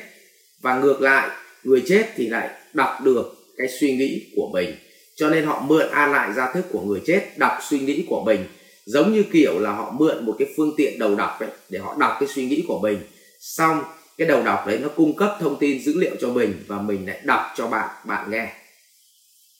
Và 0.61 0.79
ngược 0.79 1.01
lại, 1.01 1.29
người 1.63 1.83
chết 1.87 2.05
thì 2.15 2.27
lại 2.27 2.49
đọc 2.73 2.97
được 3.03 3.35
cái 3.57 3.67
suy 3.79 3.97
nghĩ 3.97 4.31
của 4.35 4.49
mình 4.53 4.75
cho 5.17 5.29
nên 5.29 5.45
họ 5.45 5.61
mượn 5.61 5.87
a 5.91 6.07
lại 6.07 6.33
gia 6.33 6.51
thức 6.53 6.65
của 6.71 6.81
người 6.81 7.01
chết, 7.05 7.37
đọc 7.37 7.57
suy 7.69 7.79
nghĩ 7.79 8.05
của 8.09 8.23
mình. 8.23 8.45
Giống 8.85 9.13
như 9.13 9.23
kiểu 9.33 9.59
là 9.59 9.71
họ 9.71 9.91
mượn 9.91 10.25
một 10.25 10.35
cái 10.39 10.47
phương 10.57 10.73
tiện 10.77 10.99
đầu 10.99 11.15
đọc 11.15 11.39
ấy, 11.39 11.49
để 11.69 11.79
họ 11.79 11.95
đọc 11.99 12.17
cái 12.19 12.29
suy 12.29 12.45
nghĩ 12.45 12.63
của 12.67 12.79
mình. 12.79 12.99
Xong, 13.39 13.83
cái 14.17 14.27
đầu 14.27 14.43
đọc 14.43 14.67
đấy 14.67 14.79
nó 14.81 14.87
cung 14.95 15.15
cấp 15.15 15.37
thông 15.39 15.59
tin 15.59 15.83
dữ 15.83 15.93
liệu 15.99 16.15
cho 16.21 16.29
mình 16.29 16.63
và 16.67 16.81
mình 16.81 17.07
lại 17.07 17.21
đọc 17.23 17.41
cho 17.55 17.67
bạn 17.67 17.89
bạn 18.05 18.31
nghe. 18.31 18.53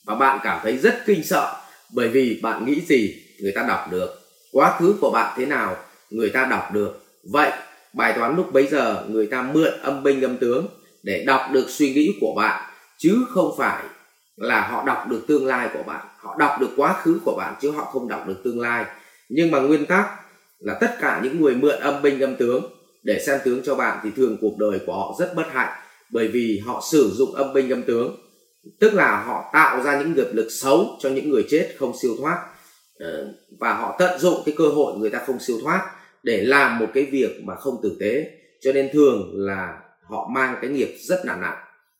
Và 0.05 0.15
bạn 0.15 0.39
cảm 0.43 0.59
thấy 0.63 0.77
rất 0.77 1.03
kinh 1.05 1.23
sợ, 1.23 1.55
bởi 1.93 2.07
vì 2.07 2.39
bạn 2.43 2.65
nghĩ 2.65 2.81
gì, 2.87 3.15
người 3.39 3.51
ta 3.55 3.65
đọc 3.67 3.91
được. 3.91 4.09
Quá 4.51 4.77
khứ 4.79 4.95
của 5.01 5.11
bạn 5.11 5.33
thế 5.37 5.45
nào, 5.45 5.77
người 6.09 6.29
ta 6.29 6.45
đọc 6.45 6.73
được. 6.73 7.05
Vậy, 7.23 7.51
bài 7.93 8.13
toán 8.15 8.35
lúc 8.35 8.53
bấy 8.53 8.67
giờ 8.67 9.05
người 9.09 9.27
ta 9.27 9.41
mượn 9.41 9.73
âm 9.81 10.03
binh 10.03 10.21
âm 10.21 10.37
tướng 10.37 10.67
để 11.03 11.23
đọc 11.27 11.41
được 11.51 11.65
suy 11.69 11.93
nghĩ 11.93 12.13
của 12.21 12.33
bạn, 12.37 12.71
chứ 12.97 13.25
không 13.29 13.55
phải 13.57 13.83
là 14.37 14.67
họ 14.67 14.83
đọc 14.85 15.07
được 15.09 15.21
tương 15.27 15.45
lai 15.45 15.69
của 15.73 15.83
bạn. 15.83 16.05
Họ 16.17 16.35
đọc 16.39 16.51
được 16.59 16.69
quá 16.75 17.01
khứ 17.01 17.19
của 17.25 17.35
bạn 17.37 17.55
chứ 17.61 17.71
họ 17.71 17.83
không 17.83 18.07
đọc 18.07 18.27
được 18.27 18.41
tương 18.43 18.61
lai. 18.61 18.85
Nhưng 19.29 19.51
mà 19.51 19.59
nguyên 19.59 19.85
tắc 19.85 20.07
là 20.59 20.77
tất 20.81 20.95
cả 20.99 21.19
những 21.23 21.41
người 21.41 21.55
mượn 21.55 21.79
âm 21.79 22.01
binh 22.01 22.19
âm 22.19 22.35
tướng 22.35 22.63
để 23.03 23.19
xem 23.25 23.39
tướng 23.45 23.63
cho 23.63 23.75
bạn 23.75 23.99
thì 24.03 24.09
thường 24.15 24.37
cuộc 24.41 24.57
đời 24.59 24.79
của 24.85 24.93
họ 24.93 25.15
rất 25.19 25.33
bất 25.35 25.45
hạnh. 25.51 25.79
Bởi 26.11 26.27
vì 26.27 26.61
họ 26.65 26.81
sử 26.91 27.11
dụng 27.13 27.35
âm 27.35 27.53
binh 27.53 27.69
âm 27.69 27.83
tướng, 27.83 28.15
tức 28.79 28.93
là 28.93 29.23
họ 29.23 29.49
tạo 29.53 29.83
ra 29.83 29.99
những 29.99 30.13
nghiệp 30.13 30.27
lực 30.33 30.47
xấu 30.49 30.85
cho 30.99 31.09
những 31.09 31.29
người 31.29 31.45
chết 31.49 31.75
không 31.79 31.93
siêu 32.01 32.15
thoát. 32.21 32.45
Ờ, 32.99 33.27
và 33.59 33.73
họ 33.73 33.95
tận 33.99 34.19
dụng 34.19 34.41
cái 34.45 34.55
cơ 34.57 34.67
hội 34.67 34.97
người 34.97 35.09
ta 35.09 35.19
không 35.27 35.39
siêu 35.39 35.57
thoát 35.63 35.91
để 36.23 36.43
làm 36.43 36.79
một 36.79 36.87
cái 36.93 37.05
việc 37.11 37.43
mà 37.43 37.55
không 37.55 37.79
tử 37.83 37.97
tế. 37.99 38.31
Cho 38.61 38.73
nên 38.73 38.89
thường 38.93 39.31
là 39.33 39.79
họ 40.09 40.29
mang 40.33 40.55
cái 40.61 40.69
nghiệp 40.69 40.95
rất 40.99 41.25
là 41.25 41.35
nặng. 41.35 41.57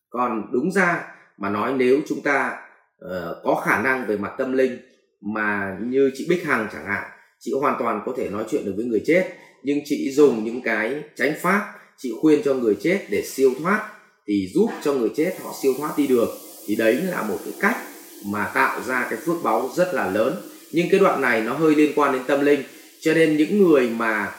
Còn 0.09 0.49
đúng 0.51 0.71
ra 0.71 1.16
mà 1.37 1.49
nói 1.49 1.73
nếu 1.77 2.01
chúng 2.07 2.21
ta 2.21 2.57
uh, 3.05 3.11
có 3.43 3.63
khả 3.65 3.81
năng 3.81 4.07
về 4.07 4.17
mặt 4.17 4.31
tâm 4.37 4.53
linh 4.53 4.77
mà 5.21 5.77
như 5.81 6.11
chị 6.13 6.25
Bích 6.29 6.45
Hằng 6.45 6.67
chẳng 6.73 6.85
hạn 6.85 7.03
chị 7.39 7.51
hoàn 7.61 7.75
toàn 7.79 8.01
có 8.05 8.13
thể 8.17 8.29
nói 8.29 8.45
chuyện 8.49 8.65
được 8.65 8.73
với 8.75 8.85
người 8.85 9.01
chết. 9.05 9.27
Nhưng 9.63 9.79
chị 9.85 10.11
dùng 10.11 10.43
những 10.43 10.61
cái 10.61 11.03
tránh 11.15 11.33
pháp 11.41 11.73
chị 11.97 12.13
khuyên 12.21 12.41
cho 12.45 12.53
người 12.53 12.77
chết 12.81 12.99
để 13.09 13.23
siêu 13.25 13.53
thoát 13.61 13.89
thì 14.27 14.51
giúp 14.53 14.69
cho 14.83 14.93
người 14.93 15.09
chết 15.15 15.33
họ 15.43 15.53
siêu 15.61 15.73
thoát 15.77 15.97
đi 15.97 16.07
được. 16.07 16.29
Thì 16.67 16.75
đấy 16.75 16.93
là 16.93 17.21
một 17.21 17.37
cái 17.45 17.53
cách 17.59 17.77
mà 18.25 18.51
tạo 18.53 18.81
ra 18.87 19.07
cái 19.09 19.19
phước 19.25 19.43
báu 19.43 19.69
rất 19.75 19.93
là 19.93 20.11
lớn. 20.11 20.35
Nhưng 20.71 20.89
cái 20.89 20.99
đoạn 20.99 21.21
này 21.21 21.41
nó 21.41 21.53
hơi 21.53 21.75
liên 21.75 21.91
quan 21.95 22.13
đến 22.13 22.21
tâm 22.27 22.45
linh. 22.45 22.63
Cho 23.01 23.13
nên 23.13 23.37
những 23.37 23.57
người 23.57 23.89
mà 23.89 24.31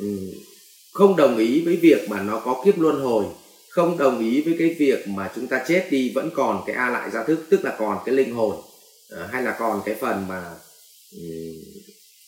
ừ, 0.00 0.06
không 0.92 1.16
đồng 1.16 1.38
ý 1.38 1.62
với 1.64 1.76
việc 1.76 2.10
mà 2.10 2.22
nó 2.22 2.40
có 2.44 2.62
kiếp 2.64 2.78
luân 2.78 3.00
hồi 3.00 3.24
không 3.72 3.98
đồng 3.98 4.18
ý 4.18 4.42
với 4.42 4.56
cái 4.58 4.76
việc 4.78 5.08
mà 5.08 5.30
chúng 5.34 5.46
ta 5.46 5.64
chết 5.68 5.86
đi 5.90 6.12
vẫn 6.14 6.30
còn 6.34 6.62
cái 6.66 6.76
a 6.76 6.90
lại 6.90 7.10
gia 7.10 7.24
thức, 7.24 7.46
tức 7.50 7.64
là 7.64 7.76
còn 7.78 7.98
cái 8.06 8.14
linh 8.14 8.34
hồn 8.34 8.56
à, 9.16 9.28
hay 9.32 9.42
là 9.42 9.56
còn 9.58 9.82
cái 9.84 9.94
phần 9.94 10.28
mà 10.28 10.44
ừ, 11.12 11.22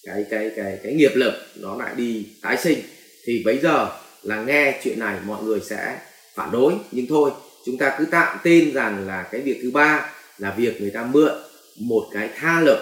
cái 0.04 0.24
cái 0.30 0.50
cái 0.56 0.78
cái 0.82 0.94
nghiệp 0.94 1.12
lực 1.14 1.34
nó 1.56 1.76
lại 1.76 1.94
đi 1.96 2.26
tái 2.42 2.56
sinh. 2.56 2.78
Thì 3.24 3.42
bây 3.44 3.58
giờ 3.58 3.88
là 4.22 4.42
nghe 4.42 4.80
chuyện 4.84 4.98
này 4.98 5.18
mọi 5.26 5.42
người 5.42 5.60
sẽ 5.60 5.98
phản 6.34 6.50
đối, 6.52 6.74
nhưng 6.90 7.06
thôi, 7.06 7.30
chúng 7.66 7.78
ta 7.78 7.96
cứ 7.98 8.04
tạm 8.10 8.38
tin 8.42 8.74
rằng 8.74 9.06
là 9.06 9.28
cái 9.32 9.40
việc 9.40 9.60
thứ 9.62 9.70
ba 9.70 10.10
là 10.38 10.54
việc 10.56 10.80
người 10.80 10.90
ta 10.90 11.08
mượn 11.12 11.32
một 11.80 12.04
cái 12.12 12.30
tha 12.36 12.60
lực 12.60 12.78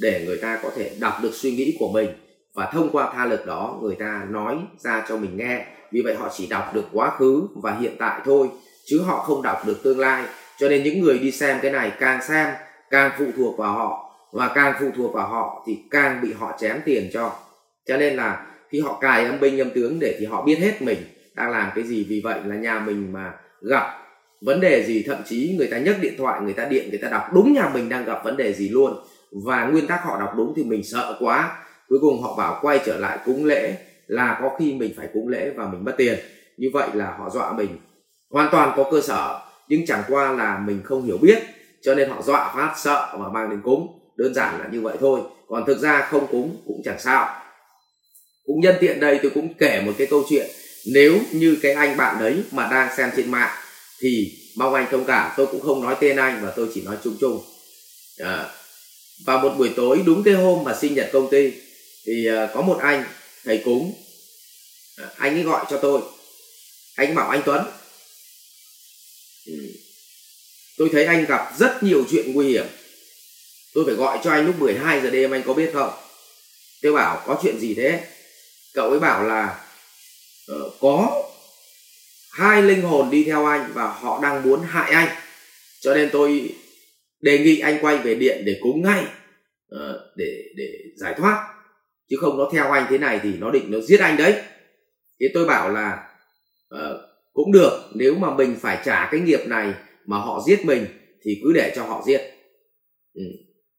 để 0.00 0.24
người 0.26 0.36
ta 0.36 0.60
có 0.62 0.70
thể 0.76 0.90
đọc 1.00 1.14
được 1.22 1.34
suy 1.34 1.50
nghĩ 1.50 1.76
của 1.78 1.92
mình. 1.92 2.08
Và 2.54 2.70
thông 2.72 2.90
qua 2.92 3.12
tha 3.14 3.26
lực 3.26 3.46
đó, 3.46 3.80
người 3.82 3.96
ta 3.98 4.26
nói 4.30 4.56
ra 4.84 5.06
cho 5.08 5.16
mình 5.16 5.36
nghe 5.36 5.66
vì 5.94 6.02
vậy 6.02 6.14
họ 6.14 6.28
chỉ 6.32 6.46
đọc 6.46 6.74
được 6.74 6.84
quá 6.92 7.10
khứ 7.10 7.46
và 7.54 7.76
hiện 7.80 7.96
tại 7.98 8.20
thôi, 8.24 8.48
chứ 8.86 9.00
họ 9.06 9.18
không 9.18 9.42
đọc 9.42 9.66
được 9.66 9.82
tương 9.82 9.98
lai. 9.98 10.24
Cho 10.58 10.68
nên 10.68 10.82
những 10.82 11.00
người 11.00 11.18
đi 11.18 11.30
xem 11.30 11.58
cái 11.62 11.70
này 11.70 11.92
càng 12.00 12.22
xem, 12.22 12.48
càng 12.90 13.10
phụ 13.18 13.24
thuộc 13.36 13.58
vào 13.58 13.72
họ. 13.72 14.10
Và 14.32 14.52
càng 14.54 14.74
phụ 14.80 14.86
thuộc 14.96 15.14
vào 15.14 15.28
họ 15.28 15.64
thì 15.66 15.78
càng 15.90 16.20
bị 16.22 16.32
họ 16.32 16.56
chém 16.60 16.80
tiền 16.84 17.10
cho. 17.12 17.32
Cho 17.86 17.96
nên 17.96 18.16
là 18.16 18.46
khi 18.70 18.80
họ 18.80 18.98
cài 19.00 19.24
âm 19.24 19.40
binh 19.40 19.58
âm 19.58 19.70
tướng 19.70 20.00
để 20.00 20.16
thì 20.18 20.26
họ 20.26 20.42
biết 20.42 20.58
hết 20.58 20.82
mình 20.82 20.98
đang 21.34 21.50
làm 21.50 21.70
cái 21.74 21.84
gì. 21.84 22.06
Vì 22.08 22.20
vậy 22.24 22.40
là 22.44 22.56
nhà 22.56 22.78
mình 22.78 23.12
mà 23.12 23.32
gặp 23.62 23.98
vấn 24.40 24.60
đề 24.60 24.84
gì, 24.86 25.04
thậm 25.06 25.18
chí 25.24 25.54
người 25.58 25.66
ta 25.66 25.78
nhấc 25.78 25.96
điện 26.00 26.14
thoại, 26.18 26.40
người 26.40 26.52
ta 26.52 26.64
điện, 26.64 26.88
người 26.90 27.00
ta 27.02 27.08
đọc 27.08 27.32
đúng 27.32 27.52
nhà 27.52 27.70
mình 27.74 27.88
đang 27.88 28.04
gặp 28.04 28.24
vấn 28.24 28.36
đề 28.36 28.52
gì 28.52 28.68
luôn. 28.68 29.04
Và 29.44 29.64
nguyên 29.64 29.86
tắc 29.86 30.04
họ 30.04 30.20
đọc 30.20 30.34
đúng 30.36 30.52
thì 30.56 30.64
mình 30.64 30.84
sợ 30.84 31.16
quá. 31.20 31.56
Cuối 31.88 31.98
cùng 32.00 32.22
họ 32.22 32.34
bảo 32.36 32.58
quay 32.62 32.80
trở 32.86 32.98
lại 32.98 33.18
cúng 33.24 33.44
lễ 33.44 33.76
là 34.06 34.38
có 34.42 34.56
khi 34.58 34.74
mình 34.74 34.94
phải 34.96 35.08
cúng 35.14 35.28
lễ 35.28 35.50
và 35.56 35.66
mình 35.66 35.84
mất 35.84 35.94
tiền. 35.96 36.18
Như 36.56 36.68
vậy 36.72 36.88
là 36.94 37.16
họ 37.18 37.30
dọa 37.30 37.52
mình. 37.52 37.78
Hoàn 38.30 38.48
toàn 38.52 38.72
có 38.76 38.90
cơ 38.90 39.00
sở 39.00 39.40
nhưng 39.68 39.86
chẳng 39.86 40.02
qua 40.08 40.32
là 40.32 40.58
mình 40.58 40.80
không 40.84 41.02
hiểu 41.02 41.18
biết 41.18 41.38
cho 41.82 41.94
nên 41.94 42.08
họ 42.08 42.22
dọa 42.22 42.52
phát 42.54 42.74
sợ 42.78 43.16
và 43.18 43.28
mang 43.28 43.50
đến 43.50 43.60
cúng. 43.64 44.00
Đơn 44.16 44.34
giản 44.34 44.60
là 44.60 44.68
như 44.72 44.80
vậy 44.80 44.96
thôi. 45.00 45.20
Còn 45.48 45.64
thực 45.66 45.78
ra 45.78 46.08
không 46.10 46.26
cúng 46.26 46.62
cũng 46.66 46.82
chẳng 46.84 46.98
sao. 46.98 47.42
Cũng 48.46 48.60
nhân 48.60 48.74
tiện 48.80 49.00
đây 49.00 49.18
tôi 49.22 49.30
cũng 49.34 49.54
kể 49.54 49.82
một 49.86 49.92
cái 49.98 50.06
câu 50.06 50.24
chuyện. 50.28 50.46
Nếu 50.94 51.18
như 51.32 51.56
cái 51.62 51.72
anh 51.72 51.96
bạn 51.96 52.16
đấy 52.20 52.42
mà 52.52 52.68
đang 52.70 52.96
xem 52.96 53.10
trên 53.16 53.30
mạng 53.30 53.56
thì 54.00 54.32
mong 54.56 54.74
anh 54.74 54.86
thông 54.90 55.04
cảm. 55.04 55.30
Tôi 55.36 55.46
cũng 55.46 55.60
không 55.60 55.82
nói 55.82 55.96
tên 56.00 56.16
anh 56.16 56.40
và 56.42 56.52
tôi 56.56 56.68
chỉ 56.74 56.82
nói 56.82 56.96
chung 57.04 57.16
chung. 57.20 57.40
À, 58.18 58.46
và 59.26 59.38
một 59.38 59.54
buổi 59.58 59.70
tối 59.76 60.02
đúng 60.06 60.22
cái 60.22 60.34
hôm 60.34 60.64
mà 60.64 60.74
sinh 60.74 60.94
nhật 60.94 61.10
công 61.12 61.30
ty 61.30 61.52
thì 62.06 62.28
uh, 62.30 62.50
có 62.54 62.62
một 62.62 62.78
anh 62.80 63.04
thầy 63.44 63.62
cúng. 63.64 63.94
À, 64.96 65.10
anh 65.16 65.34
ấy 65.34 65.42
gọi 65.42 65.64
cho 65.70 65.78
tôi. 65.78 66.00
Anh 66.96 67.14
bảo 67.14 67.30
anh 67.30 67.42
Tuấn. 67.44 67.64
Ừ. 69.46 69.52
Tôi 70.78 70.88
thấy 70.92 71.04
anh 71.04 71.24
gặp 71.24 71.52
rất 71.58 71.82
nhiều 71.82 72.04
chuyện 72.10 72.32
nguy 72.32 72.48
hiểm. 72.48 72.66
Tôi 73.74 73.84
phải 73.86 73.94
gọi 73.94 74.18
cho 74.24 74.30
anh 74.30 74.46
lúc 74.46 74.58
12 74.58 75.00
giờ 75.00 75.10
đêm 75.10 75.30
anh 75.30 75.42
có 75.46 75.54
biết 75.54 75.70
không? 75.74 75.92
Tôi 76.82 76.92
bảo 76.92 77.22
có 77.26 77.40
chuyện 77.42 77.58
gì 77.58 77.74
thế? 77.74 78.06
Cậu 78.74 78.90
ấy 78.90 78.98
bảo 78.98 79.24
là 79.24 79.66
uh, 80.52 80.72
có 80.80 81.22
hai 82.30 82.62
linh 82.62 82.82
hồn 82.82 83.10
đi 83.10 83.24
theo 83.24 83.46
anh 83.46 83.72
và 83.74 83.88
họ 83.88 84.20
đang 84.22 84.42
muốn 84.42 84.62
hại 84.62 84.90
anh. 84.92 85.16
Cho 85.80 85.94
nên 85.94 86.08
tôi 86.12 86.54
đề 87.20 87.38
nghị 87.38 87.58
anh 87.58 87.78
quay 87.80 87.98
về 87.98 88.14
điện 88.14 88.42
để 88.46 88.56
cúng 88.60 88.82
ngay 88.82 89.04
uh, 89.74 89.80
để 90.16 90.42
để 90.56 90.68
giải 90.96 91.14
thoát 91.18 91.53
chứ 92.10 92.16
không 92.20 92.38
nó 92.38 92.48
theo 92.52 92.70
anh 92.70 92.86
thế 92.90 92.98
này 92.98 93.20
thì 93.22 93.32
nó 93.38 93.50
định 93.50 93.64
nó 93.68 93.80
giết 93.80 94.00
anh 94.00 94.16
đấy. 94.16 94.42
Thế 95.20 95.26
tôi 95.34 95.44
bảo 95.44 95.70
là 95.70 96.08
uh, 96.74 97.00
cũng 97.32 97.52
được 97.52 97.72
nếu 97.94 98.14
mà 98.14 98.34
mình 98.34 98.56
phải 98.60 98.78
trả 98.84 99.08
cái 99.10 99.20
nghiệp 99.20 99.40
này 99.46 99.74
mà 100.06 100.18
họ 100.18 100.42
giết 100.46 100.64
mình 100.64 100.86
thì 101.24 101.40
cứ 101.44 101.52
để 101.52 101.72
cho 101.76 101.82
họ 101.82 102.02
giết. 102.06 102.20
Ừ. 103.14 103.22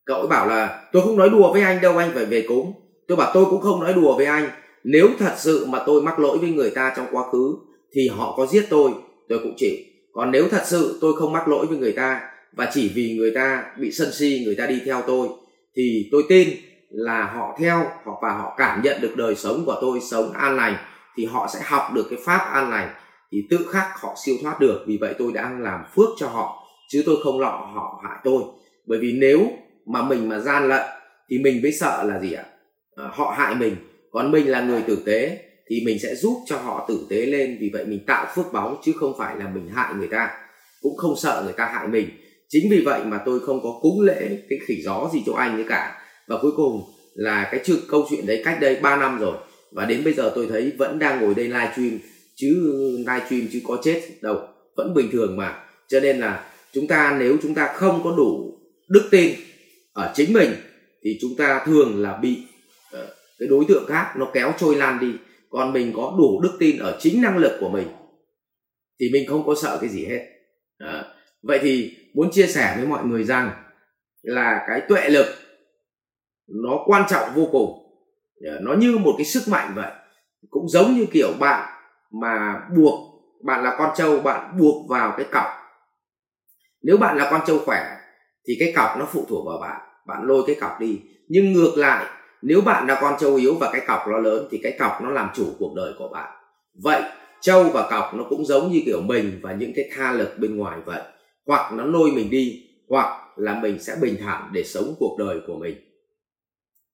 cậu 0.05 0.19
ấy 0.19 0.27
bảo 0.27 0.47
là 0.47 0.89
tôi 0.91 1.03
không 1.03 1.17
nói 1.17 1.29
đùa 1.29 1.53
với 1.53 1.61
anh 1.61 1.81
đâu 1.81 1.97
anh 1.97 2.11
phải 2.13 2.25
về 2.25 2.45
cúng. 2.47 2.73
Tôi 3.07 3.17
bảo 3.17 3.31
tôi 3.33 3.45
cũng 3.45 3.61
không 3.61 3.79
nói 3.79 3.93
đùa 3.93 4.17
với 4.17 4.25
anh. 4.25 4.49
Nếu 4.83 5.09
thật 5.19 5.33
sự 5.37 5.65
mà 5.65 5.83
tôi 5.85 6.01
mắc 6.01 6.19
lỗi 6.19 6.37
với 6.37 6.49
người 6.49 6.69
ta 6.69 6.93
trong 6.97 7.07
quá 7.11 7.23
khứ 7.31 7.55
thì 7.95 8.07
họ 8.07 8.33
có 8.37 8.45
giết 8.45 8.65
tôi 8.69 8.91
tôi 9.29 9.39
cũng 9.39 9.53
chịu. 9.57 9.75
Còn 10.13 10.31
nếu 10.31 10.47
thật 10.49 10.61
sự 10.65 10.97
tôi 11.01 11.13
không 11.19 11.33
mắc 11.33 11.47
lỗi 11.47 11.65
với 11.65 11.77
người 11.77 11.91
ta 11.91 12.21
và 12.55 12.71
chỉ 12.73 12.91
vì 12.95 13.17
người 13.17 13.31
ta 13.35 13.63
bị 13.79 13.91
sân 13.91 14.11
si 14.13 14.41
người 14.45 14.55
ta 14.55 14.65
đi 14.65 14.81
theo 14.85 15.03
tôi 15.07 15.27
thì 15.75 16.09
tôi 16.11 16.23
tin 16.29 16.49
là 16.95 17.25
họ 17.25 17.55
theo 17.59 17.85
hoặc 18.03 18.17
và 18.21 18.29
họ 18.29 18.55
cảm 18.57 18.81
nhận 18.81 19.01
được 19.01 19.15
đời 19.15 19.35
sống 19.35 19.63
của 19.65 19.77
tôi 19.81 19.99
sống 20.01 20.31
an 20.31 20.55
lành 20.55 20.75
thì 21.17 21.25
họ 21.25 21.47
sẽ 21.53 21.59
học 21.63 21.93
được 21.93 22.07
cái 22.09 22.19
pháp 22.25 22.49
an 22.51 22.69
lành. 22.69 22.93
Thì 23.31 23.37
tự 23.49 23.57
khắc 23.71 23.87
họ 24.01 24.15
siêu 24.25 24.35
thoát 24.41 24.59
được 24.59 24.83
vì 24.87 24.97
vậy 25.01 25.15
tôi 25.19 25.31
đang 25.33 25.61
làm 25.61 25.83
phước 25.95 26.09
cho 26.17 26.27
họ 26.27 26.63
chứ 26.89 27.03
tôi 27.05 27.15
không 27.23 27.39
lọ 27.39 27.69
họ 27.75 28.01
hại 28.03 28.19
tôi. 28.23 28.43
Bởi 28.87 28.99
vì 29.01 29.17
nếu 29.21 29.47
mà 29.85 30.01
mình 30.01 30.29
mà 30.29 30.39
gian 30.39 30.69
lận 30.69 30.85
thì 31.29 31.37
mình 31.43 31.61
mới 31.61 31.71
sợ 31.71 32.03
là 32.03 32.19
gì 32.19 32.33
ạ? 32.33 32.45
À, 32.95 33.05
họ 33.13 33.35
hại 33.37 33.55
mình. 33.55 33.75
Còn 34.11 34.31
mình 34.31 34.51
là 34.51 34.61
người 34.61 34.81
tử 34.81 35.03
tế 35.05 35.39
thì 35.69 35.81
mình 35.85 35.97
sẽ 36.03 36.15
giúp 36.15 36.37
cho 36.45 36.57
họ 36.57 36.85
tử 36.87 37.07
tế 37.09 37.25
lên 37.25 37.57
vì 37.61 37.69
vậy 37.73 37.85
mình 37.85 38.05
tạo 38.07 38.25
phước 38.35 38.53
báu 38.53 38.77
chứ 38.83 38.93
không 38.99 39.13
phải 39.17 39.35
là 39.37 39.49
mình 39.53 39.69
hại 39.73 39.93
người 39.93 40.07
ta. 40.07 40.29
Cũng 40.81 40.97
không 40.97 41.15
sợ 41.17 41.41
người 41.43 41.53
ta 41.53 41.65
hại 41.65 41.87
mình. 41.87 42.09
Chính 42.49 42.71
vì 42.71 42.81
vậy 42.85 43.01
mà 43.05 43.19
tôi 43.25 43.39
không 43.39 43.59
có 43.63 43.69
cúng 43.81 44.01
lễ 44.01 44.39
cái 44.49 44.59
khỉ 44.67 44.75
gió 44.85 45.09
gì 45.13 45.23
cho 45.25 45.33
anh 45.33 45.57
nữa 45.57 45.63
cả 45.69 46.01
và 46.27 46.37
cuối 46.41 46.51
cùng 46.55 46.83
là 47.13 47.49
cái 47.51 47.61
chữ 47.65 47.79
câu 47.89 48.07
chuyện 48.09 48.25
đấy 48.25 48.41
cách 48.45 48.57
đây 48.61 48.75
3 48.75 48.97
năm 48.97 49.19
rồi. 49.19 49.37
Và 49.71 49.85
đến 49.85 50.03
bây 50.03 50.13
giờ 50.13 50.31
tôi 50.35 50.47
thấy 50.47 50.73
vẫn 50.77 50.99
đang 50.99 51.21
ngồi 51.21 51.35
đây 51.35 51.45
live 51.45 51.71
stream 51.73 51.99
chứ 52.35 52.71
live 52.97 53.25
stream 53.25 53.47
chứ 53.51 53.61
có 53.67 53.81
chết 53.83 54.01
đâu. 54.21 54.47
Vẫn 54.75 54.93
bình 54.93 55.09
thường 55.11 55.37
mà. 55.37 55.63
Cho 55.87 55.99
nên 55.99 56.19
là 56.19 56.51
chúng 56.73 56.87
ta 56.87 57.17
nếu 57.19 57.37
chúng 57.41 57.53
ta 57.53 57.73
không 57.73 58.01
có 58.03 58.13
đủ 58.17 58.59
đức 58.89 59.07
tin 59.11 59.35
ở 59.93 60.13
chính 60.15 60.33
mình 60.33 60.51
thì 61.03 61.17
chúng 61.21 61.35
ta 61.37 61.63
thường 61.65 62.01
là 62.01 62.17
bị 62.21 62.37
uh, 62.93 63.09
cái 63.39 63.47
đối 63.47 63.65
tượng 63.67 63.85
khác 63.87 64.13
nó 64.17 64.31
kéo 64.33 64.53
trôi 64.59 64.75
lan 64.75 64.99
đi. 64.99 65.11
Còn 65.49 65.73
mình 65.73 65.93
có 65.95 66.15
đủ 66.17 66.41
đức 66.43 66.51
tin 66.59 66.77
ở 66.77 66.97
chính 67.01 67.21
năng 67.21 67.37
lực 67.37 67.57
của 67.59 67.69
mình 67.69 67.87
thì 68.99 69.09
mình 69.13 69.27
không 69.27 69.45
có 69.45 69.55
sợ 69.61 69.77
cái 69.81 69.89
gì 69.89 70.05
hết. 70.05 70.25
À, 70.77 71.03
vậy 71.43 71.59
thì 71.61 71.97
muốn 72.13 72.31
chia 72.31 72.47
sẻ 72.47 72.73
với 72.77 72.87
mọi 72.87 73.05
người 73.05 73.23
rằng 73.23 73.51
là 74.21 74.65
cái 74.67 74.81
tuệ 74.89 75.09
lực 75.09 75.25
nó 76.47 76.83
quan 76.85 77.03
trọng 77.09 77.29
vô 77.35 77.47
cùng. 77.51 77.81
Ờ, 78.45 78.59
nó 78.61 78.73
như 78.73 78.97
một 78.97 79.13
cái 79.17 79.25
sức 79.25 79.43
mạnh 79.47 79.73
vậy. 79.75 79.91
Cũng 80.49 80.67
giống 80.67 80.95
như 80.95 81.05
kiểu 81.11 81.29
bạn 81.39 81.69
mà 82.21 82.61
buộc, 82.77 82.99
bạn 83.43 83.63
là 83.63 83.75
con 83.77 83.89
trâu, 83.95 84.19
bạn 84.19 84.57
buộc 84.59 84.89
vào 84.89 85.13
cái 85.17 85.25
cọc. 85.31 85.45
Nếu 86.83 86.97
bạn 86.97 87.17
là 87.17 87.27
con 87.31 87.41
trâu 87.47 87.59
khỏe, 87.65 87.97
thì 88.47 88.53
cái 88.59 88.73
cọc 88.75 88.99
nó 88.99 89.05
phụ 89.11 89.25
thuộc 89.29 89.45
vào 89.47 89.57
bạn. 89.57 89.81
Bạn 90.07 90.23
lôi 90.23 90.43
cái 90.47 90.55
cọc 90.61 90.79
đi. 90.79 91.01
Nhưng 91.27 91.53
ngược 91.53 91.77
lại, 91.77 92.05
nếu 92.41 92.61
bạn 92.61 92.87
là 92.87 92.97
con 93.01 93.15
trâu 93.19 93.35
yếu 93.35 93.55
và 93.59 93.69
cái 93.71 93.81
cọc 93.87 94.07
nó 94.07 94.17
lớn, 94.17 94.47
thì 94.51 94.59
cái 94.63 94.75
cọc 94.79 95.01
nó 95.01 95.09
làm 95.09 95.29
chủ 95.35 95.45
cuộc 95.59 95.73
đời 95.75 95.93
của 95.97 96.09
bạn. 96.13 96.31
Vậy, 96.83 97.01
trâu 97.41 97.63
và 97.63 97.87
cọc 97.89 98.15
nó 98.15 98.23
cũng 98.29 98.45
giống 98.45 98.71
như 98.71 98.81
kiểu 98.85 99.01
mình 99.01 99.39
và 99.43 99.53
những 99.53 99.71
cái 99.75 99.89
tha 99.95 100.11
lực 100.11 100.39
bên 100.39 100.57
ngoài 100.57 100.79
vậy. 100.85 101.01
Hoặc 101.47 101.73
nó 101.73 101.85
lôi 101.85 102.11
mình 102.11 102.29
đi, 102.29 102.63
hoặc 102.89 103.37
là 103.37 103.59
mình 103.59 103.79
sẽ 103.79 103.95
bình 104.01 104.15
thản 104.19 104.49
để 104.53 104.63
sống 104.63 104.95
cuộc 104.99 105.15
đời 105.19 105.39
của 105.47 105.55
mình 105.55 105.75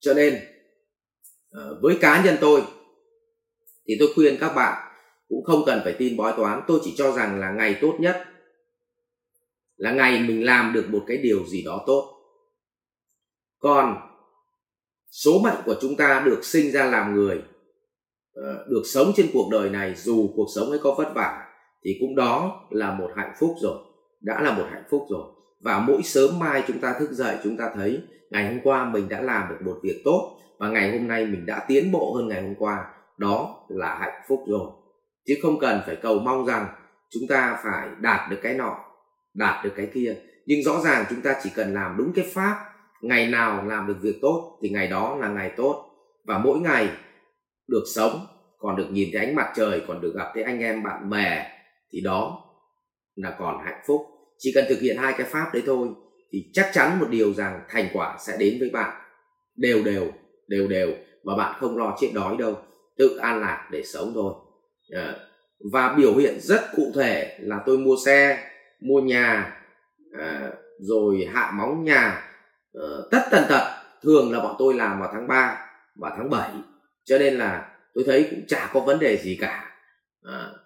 cho 0.02 0.14
nên 0.14 0.40
ờ, 1.52 1.80
với 1.82 1.98
cá 2.02 2.24
nhân 2.24 2.38
tôi, 2.42 2.62
thì 3.88 3.96
tôi 4.00 4.10
khuyên 4.16 4.38
các 4.40 4.54
bạn 4.56 4.94
cũng 5.30 5.44
không 5.44 5.64
cần 5.66 5.82
phải 5.84 5.94
tin 5.94 6.18
bói 6.18 6.34
toán. 6.38 6.62
Tôi 6.68 6.80
chỉ 6.84 6.94
cho 6.98 7.12
rằng 7.12 7.40
là 7.40 7.52
ngày 7.52 7.78
tốt 7.82 7.96
nhất 8.00 8.26
là 9.76 9.92
ngày 9.92 10.24
mình 10.28 10.46
làm 10.46 10.74
được 10.74 10.86
một 10.90 11.04
cái 11.08 11.18
điều 11.18 11.46
gì 11.46 11.64
đó 11.64 11.84
tốt. 11.88 12.18
Còn 13.60 13.98
số 15.12 15.40
mệnh 15.44 15.58
của 15.66 15.76
chúng 15.82 15.96
ta 15.96 16.24
được 16.26 16.46
sinh 16.46 16.72
ra 16.72 16.86
làm 16.86 17.16
người 17.16 17.42
ờ, 18.34 18.66
được 18.70 18.84
sống 18.94 19.12
trên 19.16 19.30
cuộc 19.34 19.50
đời 19.52 19.70
này, 19.70 19.96
dù 19.96 20.34
cuộc 20.36 20.48
sống 20.56 20.70
ấy 20.70 20.80
có 20.84 20.96
vất 20.98 21.12
vả, 21.16 21.48
thì 21.86 21.98
cũng 22.00 22.16
đó 22.16 22.62
là 22.70 22.94
một 22.94 23.12
hạnh 23.16 23.34
phúc 23.40 23.56
rồi, 23.62 23.78
đã 24.22 24.42
là 24.42 24.58
một 24.58 24.66
hạnh 24.72 24.84
phúc 24.90 25.06
rồi 25.10 25.41
và 25.64 25.80
mỗi 25.80 26.04
sớm 26.04 26.40
mai 26.40 26.64
chúng 26.68 26.80
ta 26.80 26.96
thức 27.00 27.12
dậy, 27.12 27.38
chúng 27.44 27.58
ta 27.58 27.72
thấy 27.76 28.02
ngày 28.32 28.48
hôm 28.48 28.60
qua 28.64 28.86
mình 28.86 29.10
đã 29.10 29.22
làm 29.22 29.50
được 29.50 29.58
một 29.66 29.80
việc 29.84 30.02
tốt 30.06 30.38
và 30.60 30.70
ngày 30.70 30.92
hôm 30.92 31.08
nay 31.08 31.26
mình 31.26 31.46
đã 31.46 31.66
tiến 31.68 31.92
bộ 31.92 32.14
hơn 32.14 32.28
ngày 32.28 32.42
hôm 32.42 32.56
qua. 32.56 32.86
Đó 33.18 33.66
là 33.70 33.98
hạnh 34.00 34.22
phúc 34.28 34.44
rồi. 34.48 34.72
Chứ 35.28 35.36
không 35.42 35.60
cần 35.60 35.82
phải 35.86 35.96
cầu 35.96 36.20
mong 36.20 36.46
rằng 36.46 36.68
chúng 37.10 37.24
ta 37.30 37.60
phải 37.64 37.88
đạt 38.00 38.30
được 38.30 38.38
cái 38.42 38.54
nọ, 38.54 38.78
đạt 39.34 39.66
được 39.66 39.72
cái 39.76 39.90
kia. 39.94 40.16
Nhưng 40.46 40.64
rõ 40.64 40.82
ràng 40.84 41.06
chúng 41.10 41.22
ta 41.22 41.36
chỉ 41.44 41.50
cần 41.56 41.74
làm 41.74 41.98
đúng 41.98 42.14
cái 42.16 42.26
pháp, 42.34 42.66
ngày 43.02 43.28
nào 43.28 43.66
làm 43.66 43.88
được 43.88 43.98
việc 44.02 44.20
tốt 44.22 44.60
thì 44.62 44.70
ngày 44.70 44.88
đó 44.88 45.16
là 45.16 45.28
ngày 45.28 45.52
tốt. 45.58 45.86
Và 46.26 46.38
mỗi 46.38 46.60
ngày 46.60 46.90
được 47.68 47.84
sống, 47.96 48.26
còn 48.58 48.76
được 48.76 48.88
nhìn 48.92 49.10
thấy 49.14 49.26
ánh 49.26 49.36
mặt 49.36 49.52
trời, 49.56 49.82
còn 49.88 50.02
được 50.02 50.14
gặp 50.16 50.32
thấy 50.34 50.44
anh 50.44 50.60
em 50.60 50.84
bạn 50.84 51.10
bè, 51.10 51.52
thì 51.94 52.02
đó 52.02 52.44
là 53.16 53.36
còn 53.40 53.58
hạnh 53.66 53.82
phúc 53.88 54.02
chỉ 54.44 54.52
cần 54.56 54.66
thực 54.70 54.80
hiện 54.82 54.98
hai 54.98 55.14
cái 55.18 55.28
pháp 55.28 55.50
đấy 55.54 55.64
thôi, 55.66 55.88
thì 56.32 56.50
chắc 56.54 56.72
chắn 56.74 57.00
một 57.00 57.06
điều 57.10 57.34
rằng 57.34 57.62
thành 57.70 57.88
quả 57.94 58.18
sẽ 58.20 58.38
đến 58.40 58.58
với 58.60 58.70
bạn. 58.70 59.02
Đều 59.56 59.84
đều 59.84 60.12
đều 60.48 60.68
đều 60.68 60.92
và 61.24 61.36
bạn 61.36 61.56
không 61.60 61.78
lo 61.78 61.98
chết 62.02 62.12
đói 62.14 62.38
đâu. 62.38 62.58
Tự 62.98 63.18
an 63.18 63.42
lạc 63.42 63.68
để 63.72 63.84
sống 63.84 64.12
thôi. 64.16 64.34
Ờ, 64.92 65.28
và 65.72 65.94
biểu 65.98 66.16
hiện 66.16 66.40
rất 66.40 66.62
cụ 66.76 66.92
thể 66.96 67.38
là 67.42 67.60
tôi 67.66 67.78
mua 67.78 67.96
xe, 68.06 68.38
mua 68.82 69.02
nhà 69.02 69.58
ờ, 70.20 70.52
rồi 70.80 71.28
hạ 71.34 71.52
móng 71.54 71.84
nhà 71.84 72.24
ờ, 72.74 73.08
tất 73.12 73.22
tần 73.32 73.44
tật. 73.50 73.82
Thường 74.04 74.32
là 74.32 74.40
bọn 74.40 74.56
tôi 74.60 74.74
làm 74.74 75.00
vào 75.00 75.10
tháng 75.14 75.28
3 75.28 75.66
và 75.96 76.14
tháng 76.18 76.30
7 76.30 76.50
cho 77.04 77.18
nên 77.18 77.38
là 77.38 77.70
tôi 77.94 78.04
thấy 78.08 78.28
cũng 78.32 78.42
chả 78.48 78.70
có 78.74 78.80
vấn 78.80 79.00
đề 79.00 79.18
gì 79.18 79.38
cả 79.42 79.71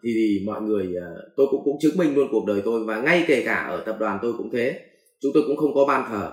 thì, 0.06 0.12
thì 0.14 0.46
mọi 0.46 0.62
người 0.62 0.96
ờ, 1.02 1.32
tôi 1.38 1.48
cũng 1.52 1.62
cũng 1.66 1.78
chứng 1.82 1.98
minh 1.98 2.16
luôn 2.16 2.28
cuộc 2.32 2.46
đời 2.48 2.62
tôi 2.66 2.84
và 2.86 3.02
ngay 3.02 3.24
kể 3.28 3.44
cả 3.46 3.56
ở 3.70 3.84
tập 3.86 3.96
đoàn 4.00 4.20
tôi 4.22 4.34
cũng 4.38 4.50
thế. 4.54 4.80
Chúng 5.22 5.32
tôi 5.34 5.44
cũng 5.48 5.58
không 5.58 5.74
có 5.74 5.86
ban 5.88 6.10
thờ. 6.10 6.32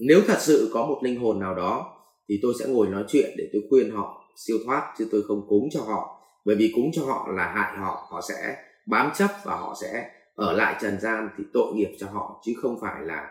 Nếu 0.00 0.20
thật 0.26 0.38
sự 0.40 0.70
có 0.72 0.86
một 0.86 1.00
linh 1.02 1.20
hồn 1.20 1.40
nào 1.40 1.54
đó 1.54 1.96
thì 2.28 2.38
tôi 2.42 2.54
sẽ 2.60 2.66
ngồi 2.68 2.88
nói 2.88 3.04
chuyện 3.08 3.30
để 3.38 3.44
tôi 3.52 3.62
khuyên 3.70 3.90
họ 3.90 4.24
siêu 4.46 4.56
thoát 4.66 4.94
chứ 4.98 5.08
tôi 5.12 5.22
không 5.22 5.46
cúng 5.48 5.68
cho 5.72 5.80
họ. 5.80 6.20
Bởi 6.44 6.56
vì 6.56 6.72
cúng 6.74 6.90
cho 6.92 7.02
họ 7.04 7.28
là 7.36 7.52
hại 7.56 7.78
họ 7.78 8.06
họ 8.10 8.20
sẽ 8.28 8.56
bám 8.86 9.10
chấp 9.14 9.30
và 9.44 9.56
họ 9.56 9.76
sẽ 9.82 10.10
ở 10.34 10.52
lại 10.52 10.76
trần 10.82 11.00
gian 11.00 11.28
thì 11.38 11.44
tội 11.52 11.74
nghiệp 11.74 11.90
cho 11.98 12.06
họ 12.12 12.42
chứ 12.44 12.52
không 12.62 12.78
phải 12.80 13.02
là 13.04 13.28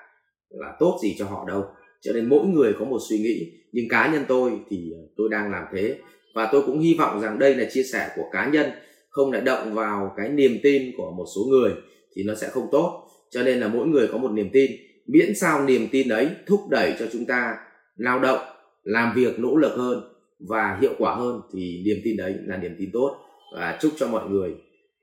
là 0.50 0.76
tốt 0.80 1.00
gì 1.04 1.16
cho 1.20 1.26
họ 1.26 1.46
đâu. 1.48 1.64
Cho 2.02 2.12
nên 2.14 2.30
mỗi 2.30 2.46
người 2.46 2.74
có 2.80 2.86
một 2.86 3.00
suy 3.10 3.18
nghĩ 3.18 3.52
nhưng 3.72 3.86
cá 3.90 4.14
nhân 4.14 4.26
tôi 4.28 4.52
thì 4.70 4.92
ờ, 4.96 5.02
tôi 5.18 5.30
đang 5.32 5.52
làm 5.52 5.66
thế. 5.74 5.98
Và 6.36 6.50
tôi 6.52 6.62
cũng 6.66 6.80
hy 6.80 6.96
vọng 7.00 7.22
rằng 7.22 7.40
đây 7.40 7.56
là 7.56 7.66
chia 7.72 7.84
sẻ 7.84 8.10
của 8.16 8.24
cá 8.32 8.50
nhân 8.50 8.72
không 9.12 9.32
lại 9.32 9.42
động 9.42 9.74
vào 9.74 10.14
cái 10.18 10.30
niềm 10.30 10.58
tin 10.64 10.92
của 10.98 11.12
một 11.12 11.26
số 11.36 11.42
người 11.50 11.72
thì 12.16 12.24
nó 12.24 12.36
sẽ 12.36 12.48
không 12.48 12.68
tốt. 12.72 13.08
Cho 13.30 13.44
nên 13.44 13.60
là 13.60 13.68
mỗi 13.68 13.88
người 13.88 14.08
có 14.08 14.18
một 14.18 14.32
niềm 14.32 14.50
tin. 14.54 14.72
Miễn 15.08 15.36
sao 15.36 15.66
niềm 15.66 15.88
tin 15.92 16.10
ấy 16.10 16.30
thúc 16.48 16.60
đẩy 16.70 16.94
cho 17.00 17.06
chúng 17.12 17.26
ta 17.26 17.56
lao 17.96 18.20
động, 18.20 18.40
làm 18.84 19.14
việc 19.16 19.40
nỗ 19.40 19.56
lực 19.56 19.74
hơn 19.76 20.04
và 20.40 20.78
hiệu 20.82 20.94
quả 20.98 21.16
hơn 21.16 21.42
thì 21.54 21.82
niềm 21.86 21.98
tin 22.04 22.18
đấy 22.18 22.36
là 22.46 22.58
niềm 22.58 22.76
tin 22.80 22.90
tốt. 22.94 23.18
Và 23.56 23.78
chúc 23.82 23.92
cho 23.98 24.08
mọi 24.08 24.30
người 24.30 24.56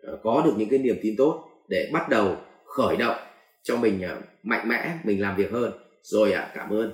ờ, 0.03 0.19
có 0.23 0.43
được 0.45 0.53
những 0.57 0.69
cái 0.69 0.79
niềm 0.79 0.97
tin 1.03 1.17
tốt 1.17 1.45
để 1.69 1.91
bắt 1.93 2.09
đầu 2.09 2.37
khởi 2.65 2.97
động 2.97 3.17
cho 3.63 3.77
mình 3.77 4.03
ờ, 4.03 4.21
mạnh 4.43 4.69
mẽ, 4.69 4.99
mình 5.05 5.23
làm 5.23 5.37
việc 5.37 5.51
hơn. 5.51 5.73
Rồi 6.03 6.33
ạ, 6.33 6.53
cảm 6.55 6.71
ơn. 6.71 6.93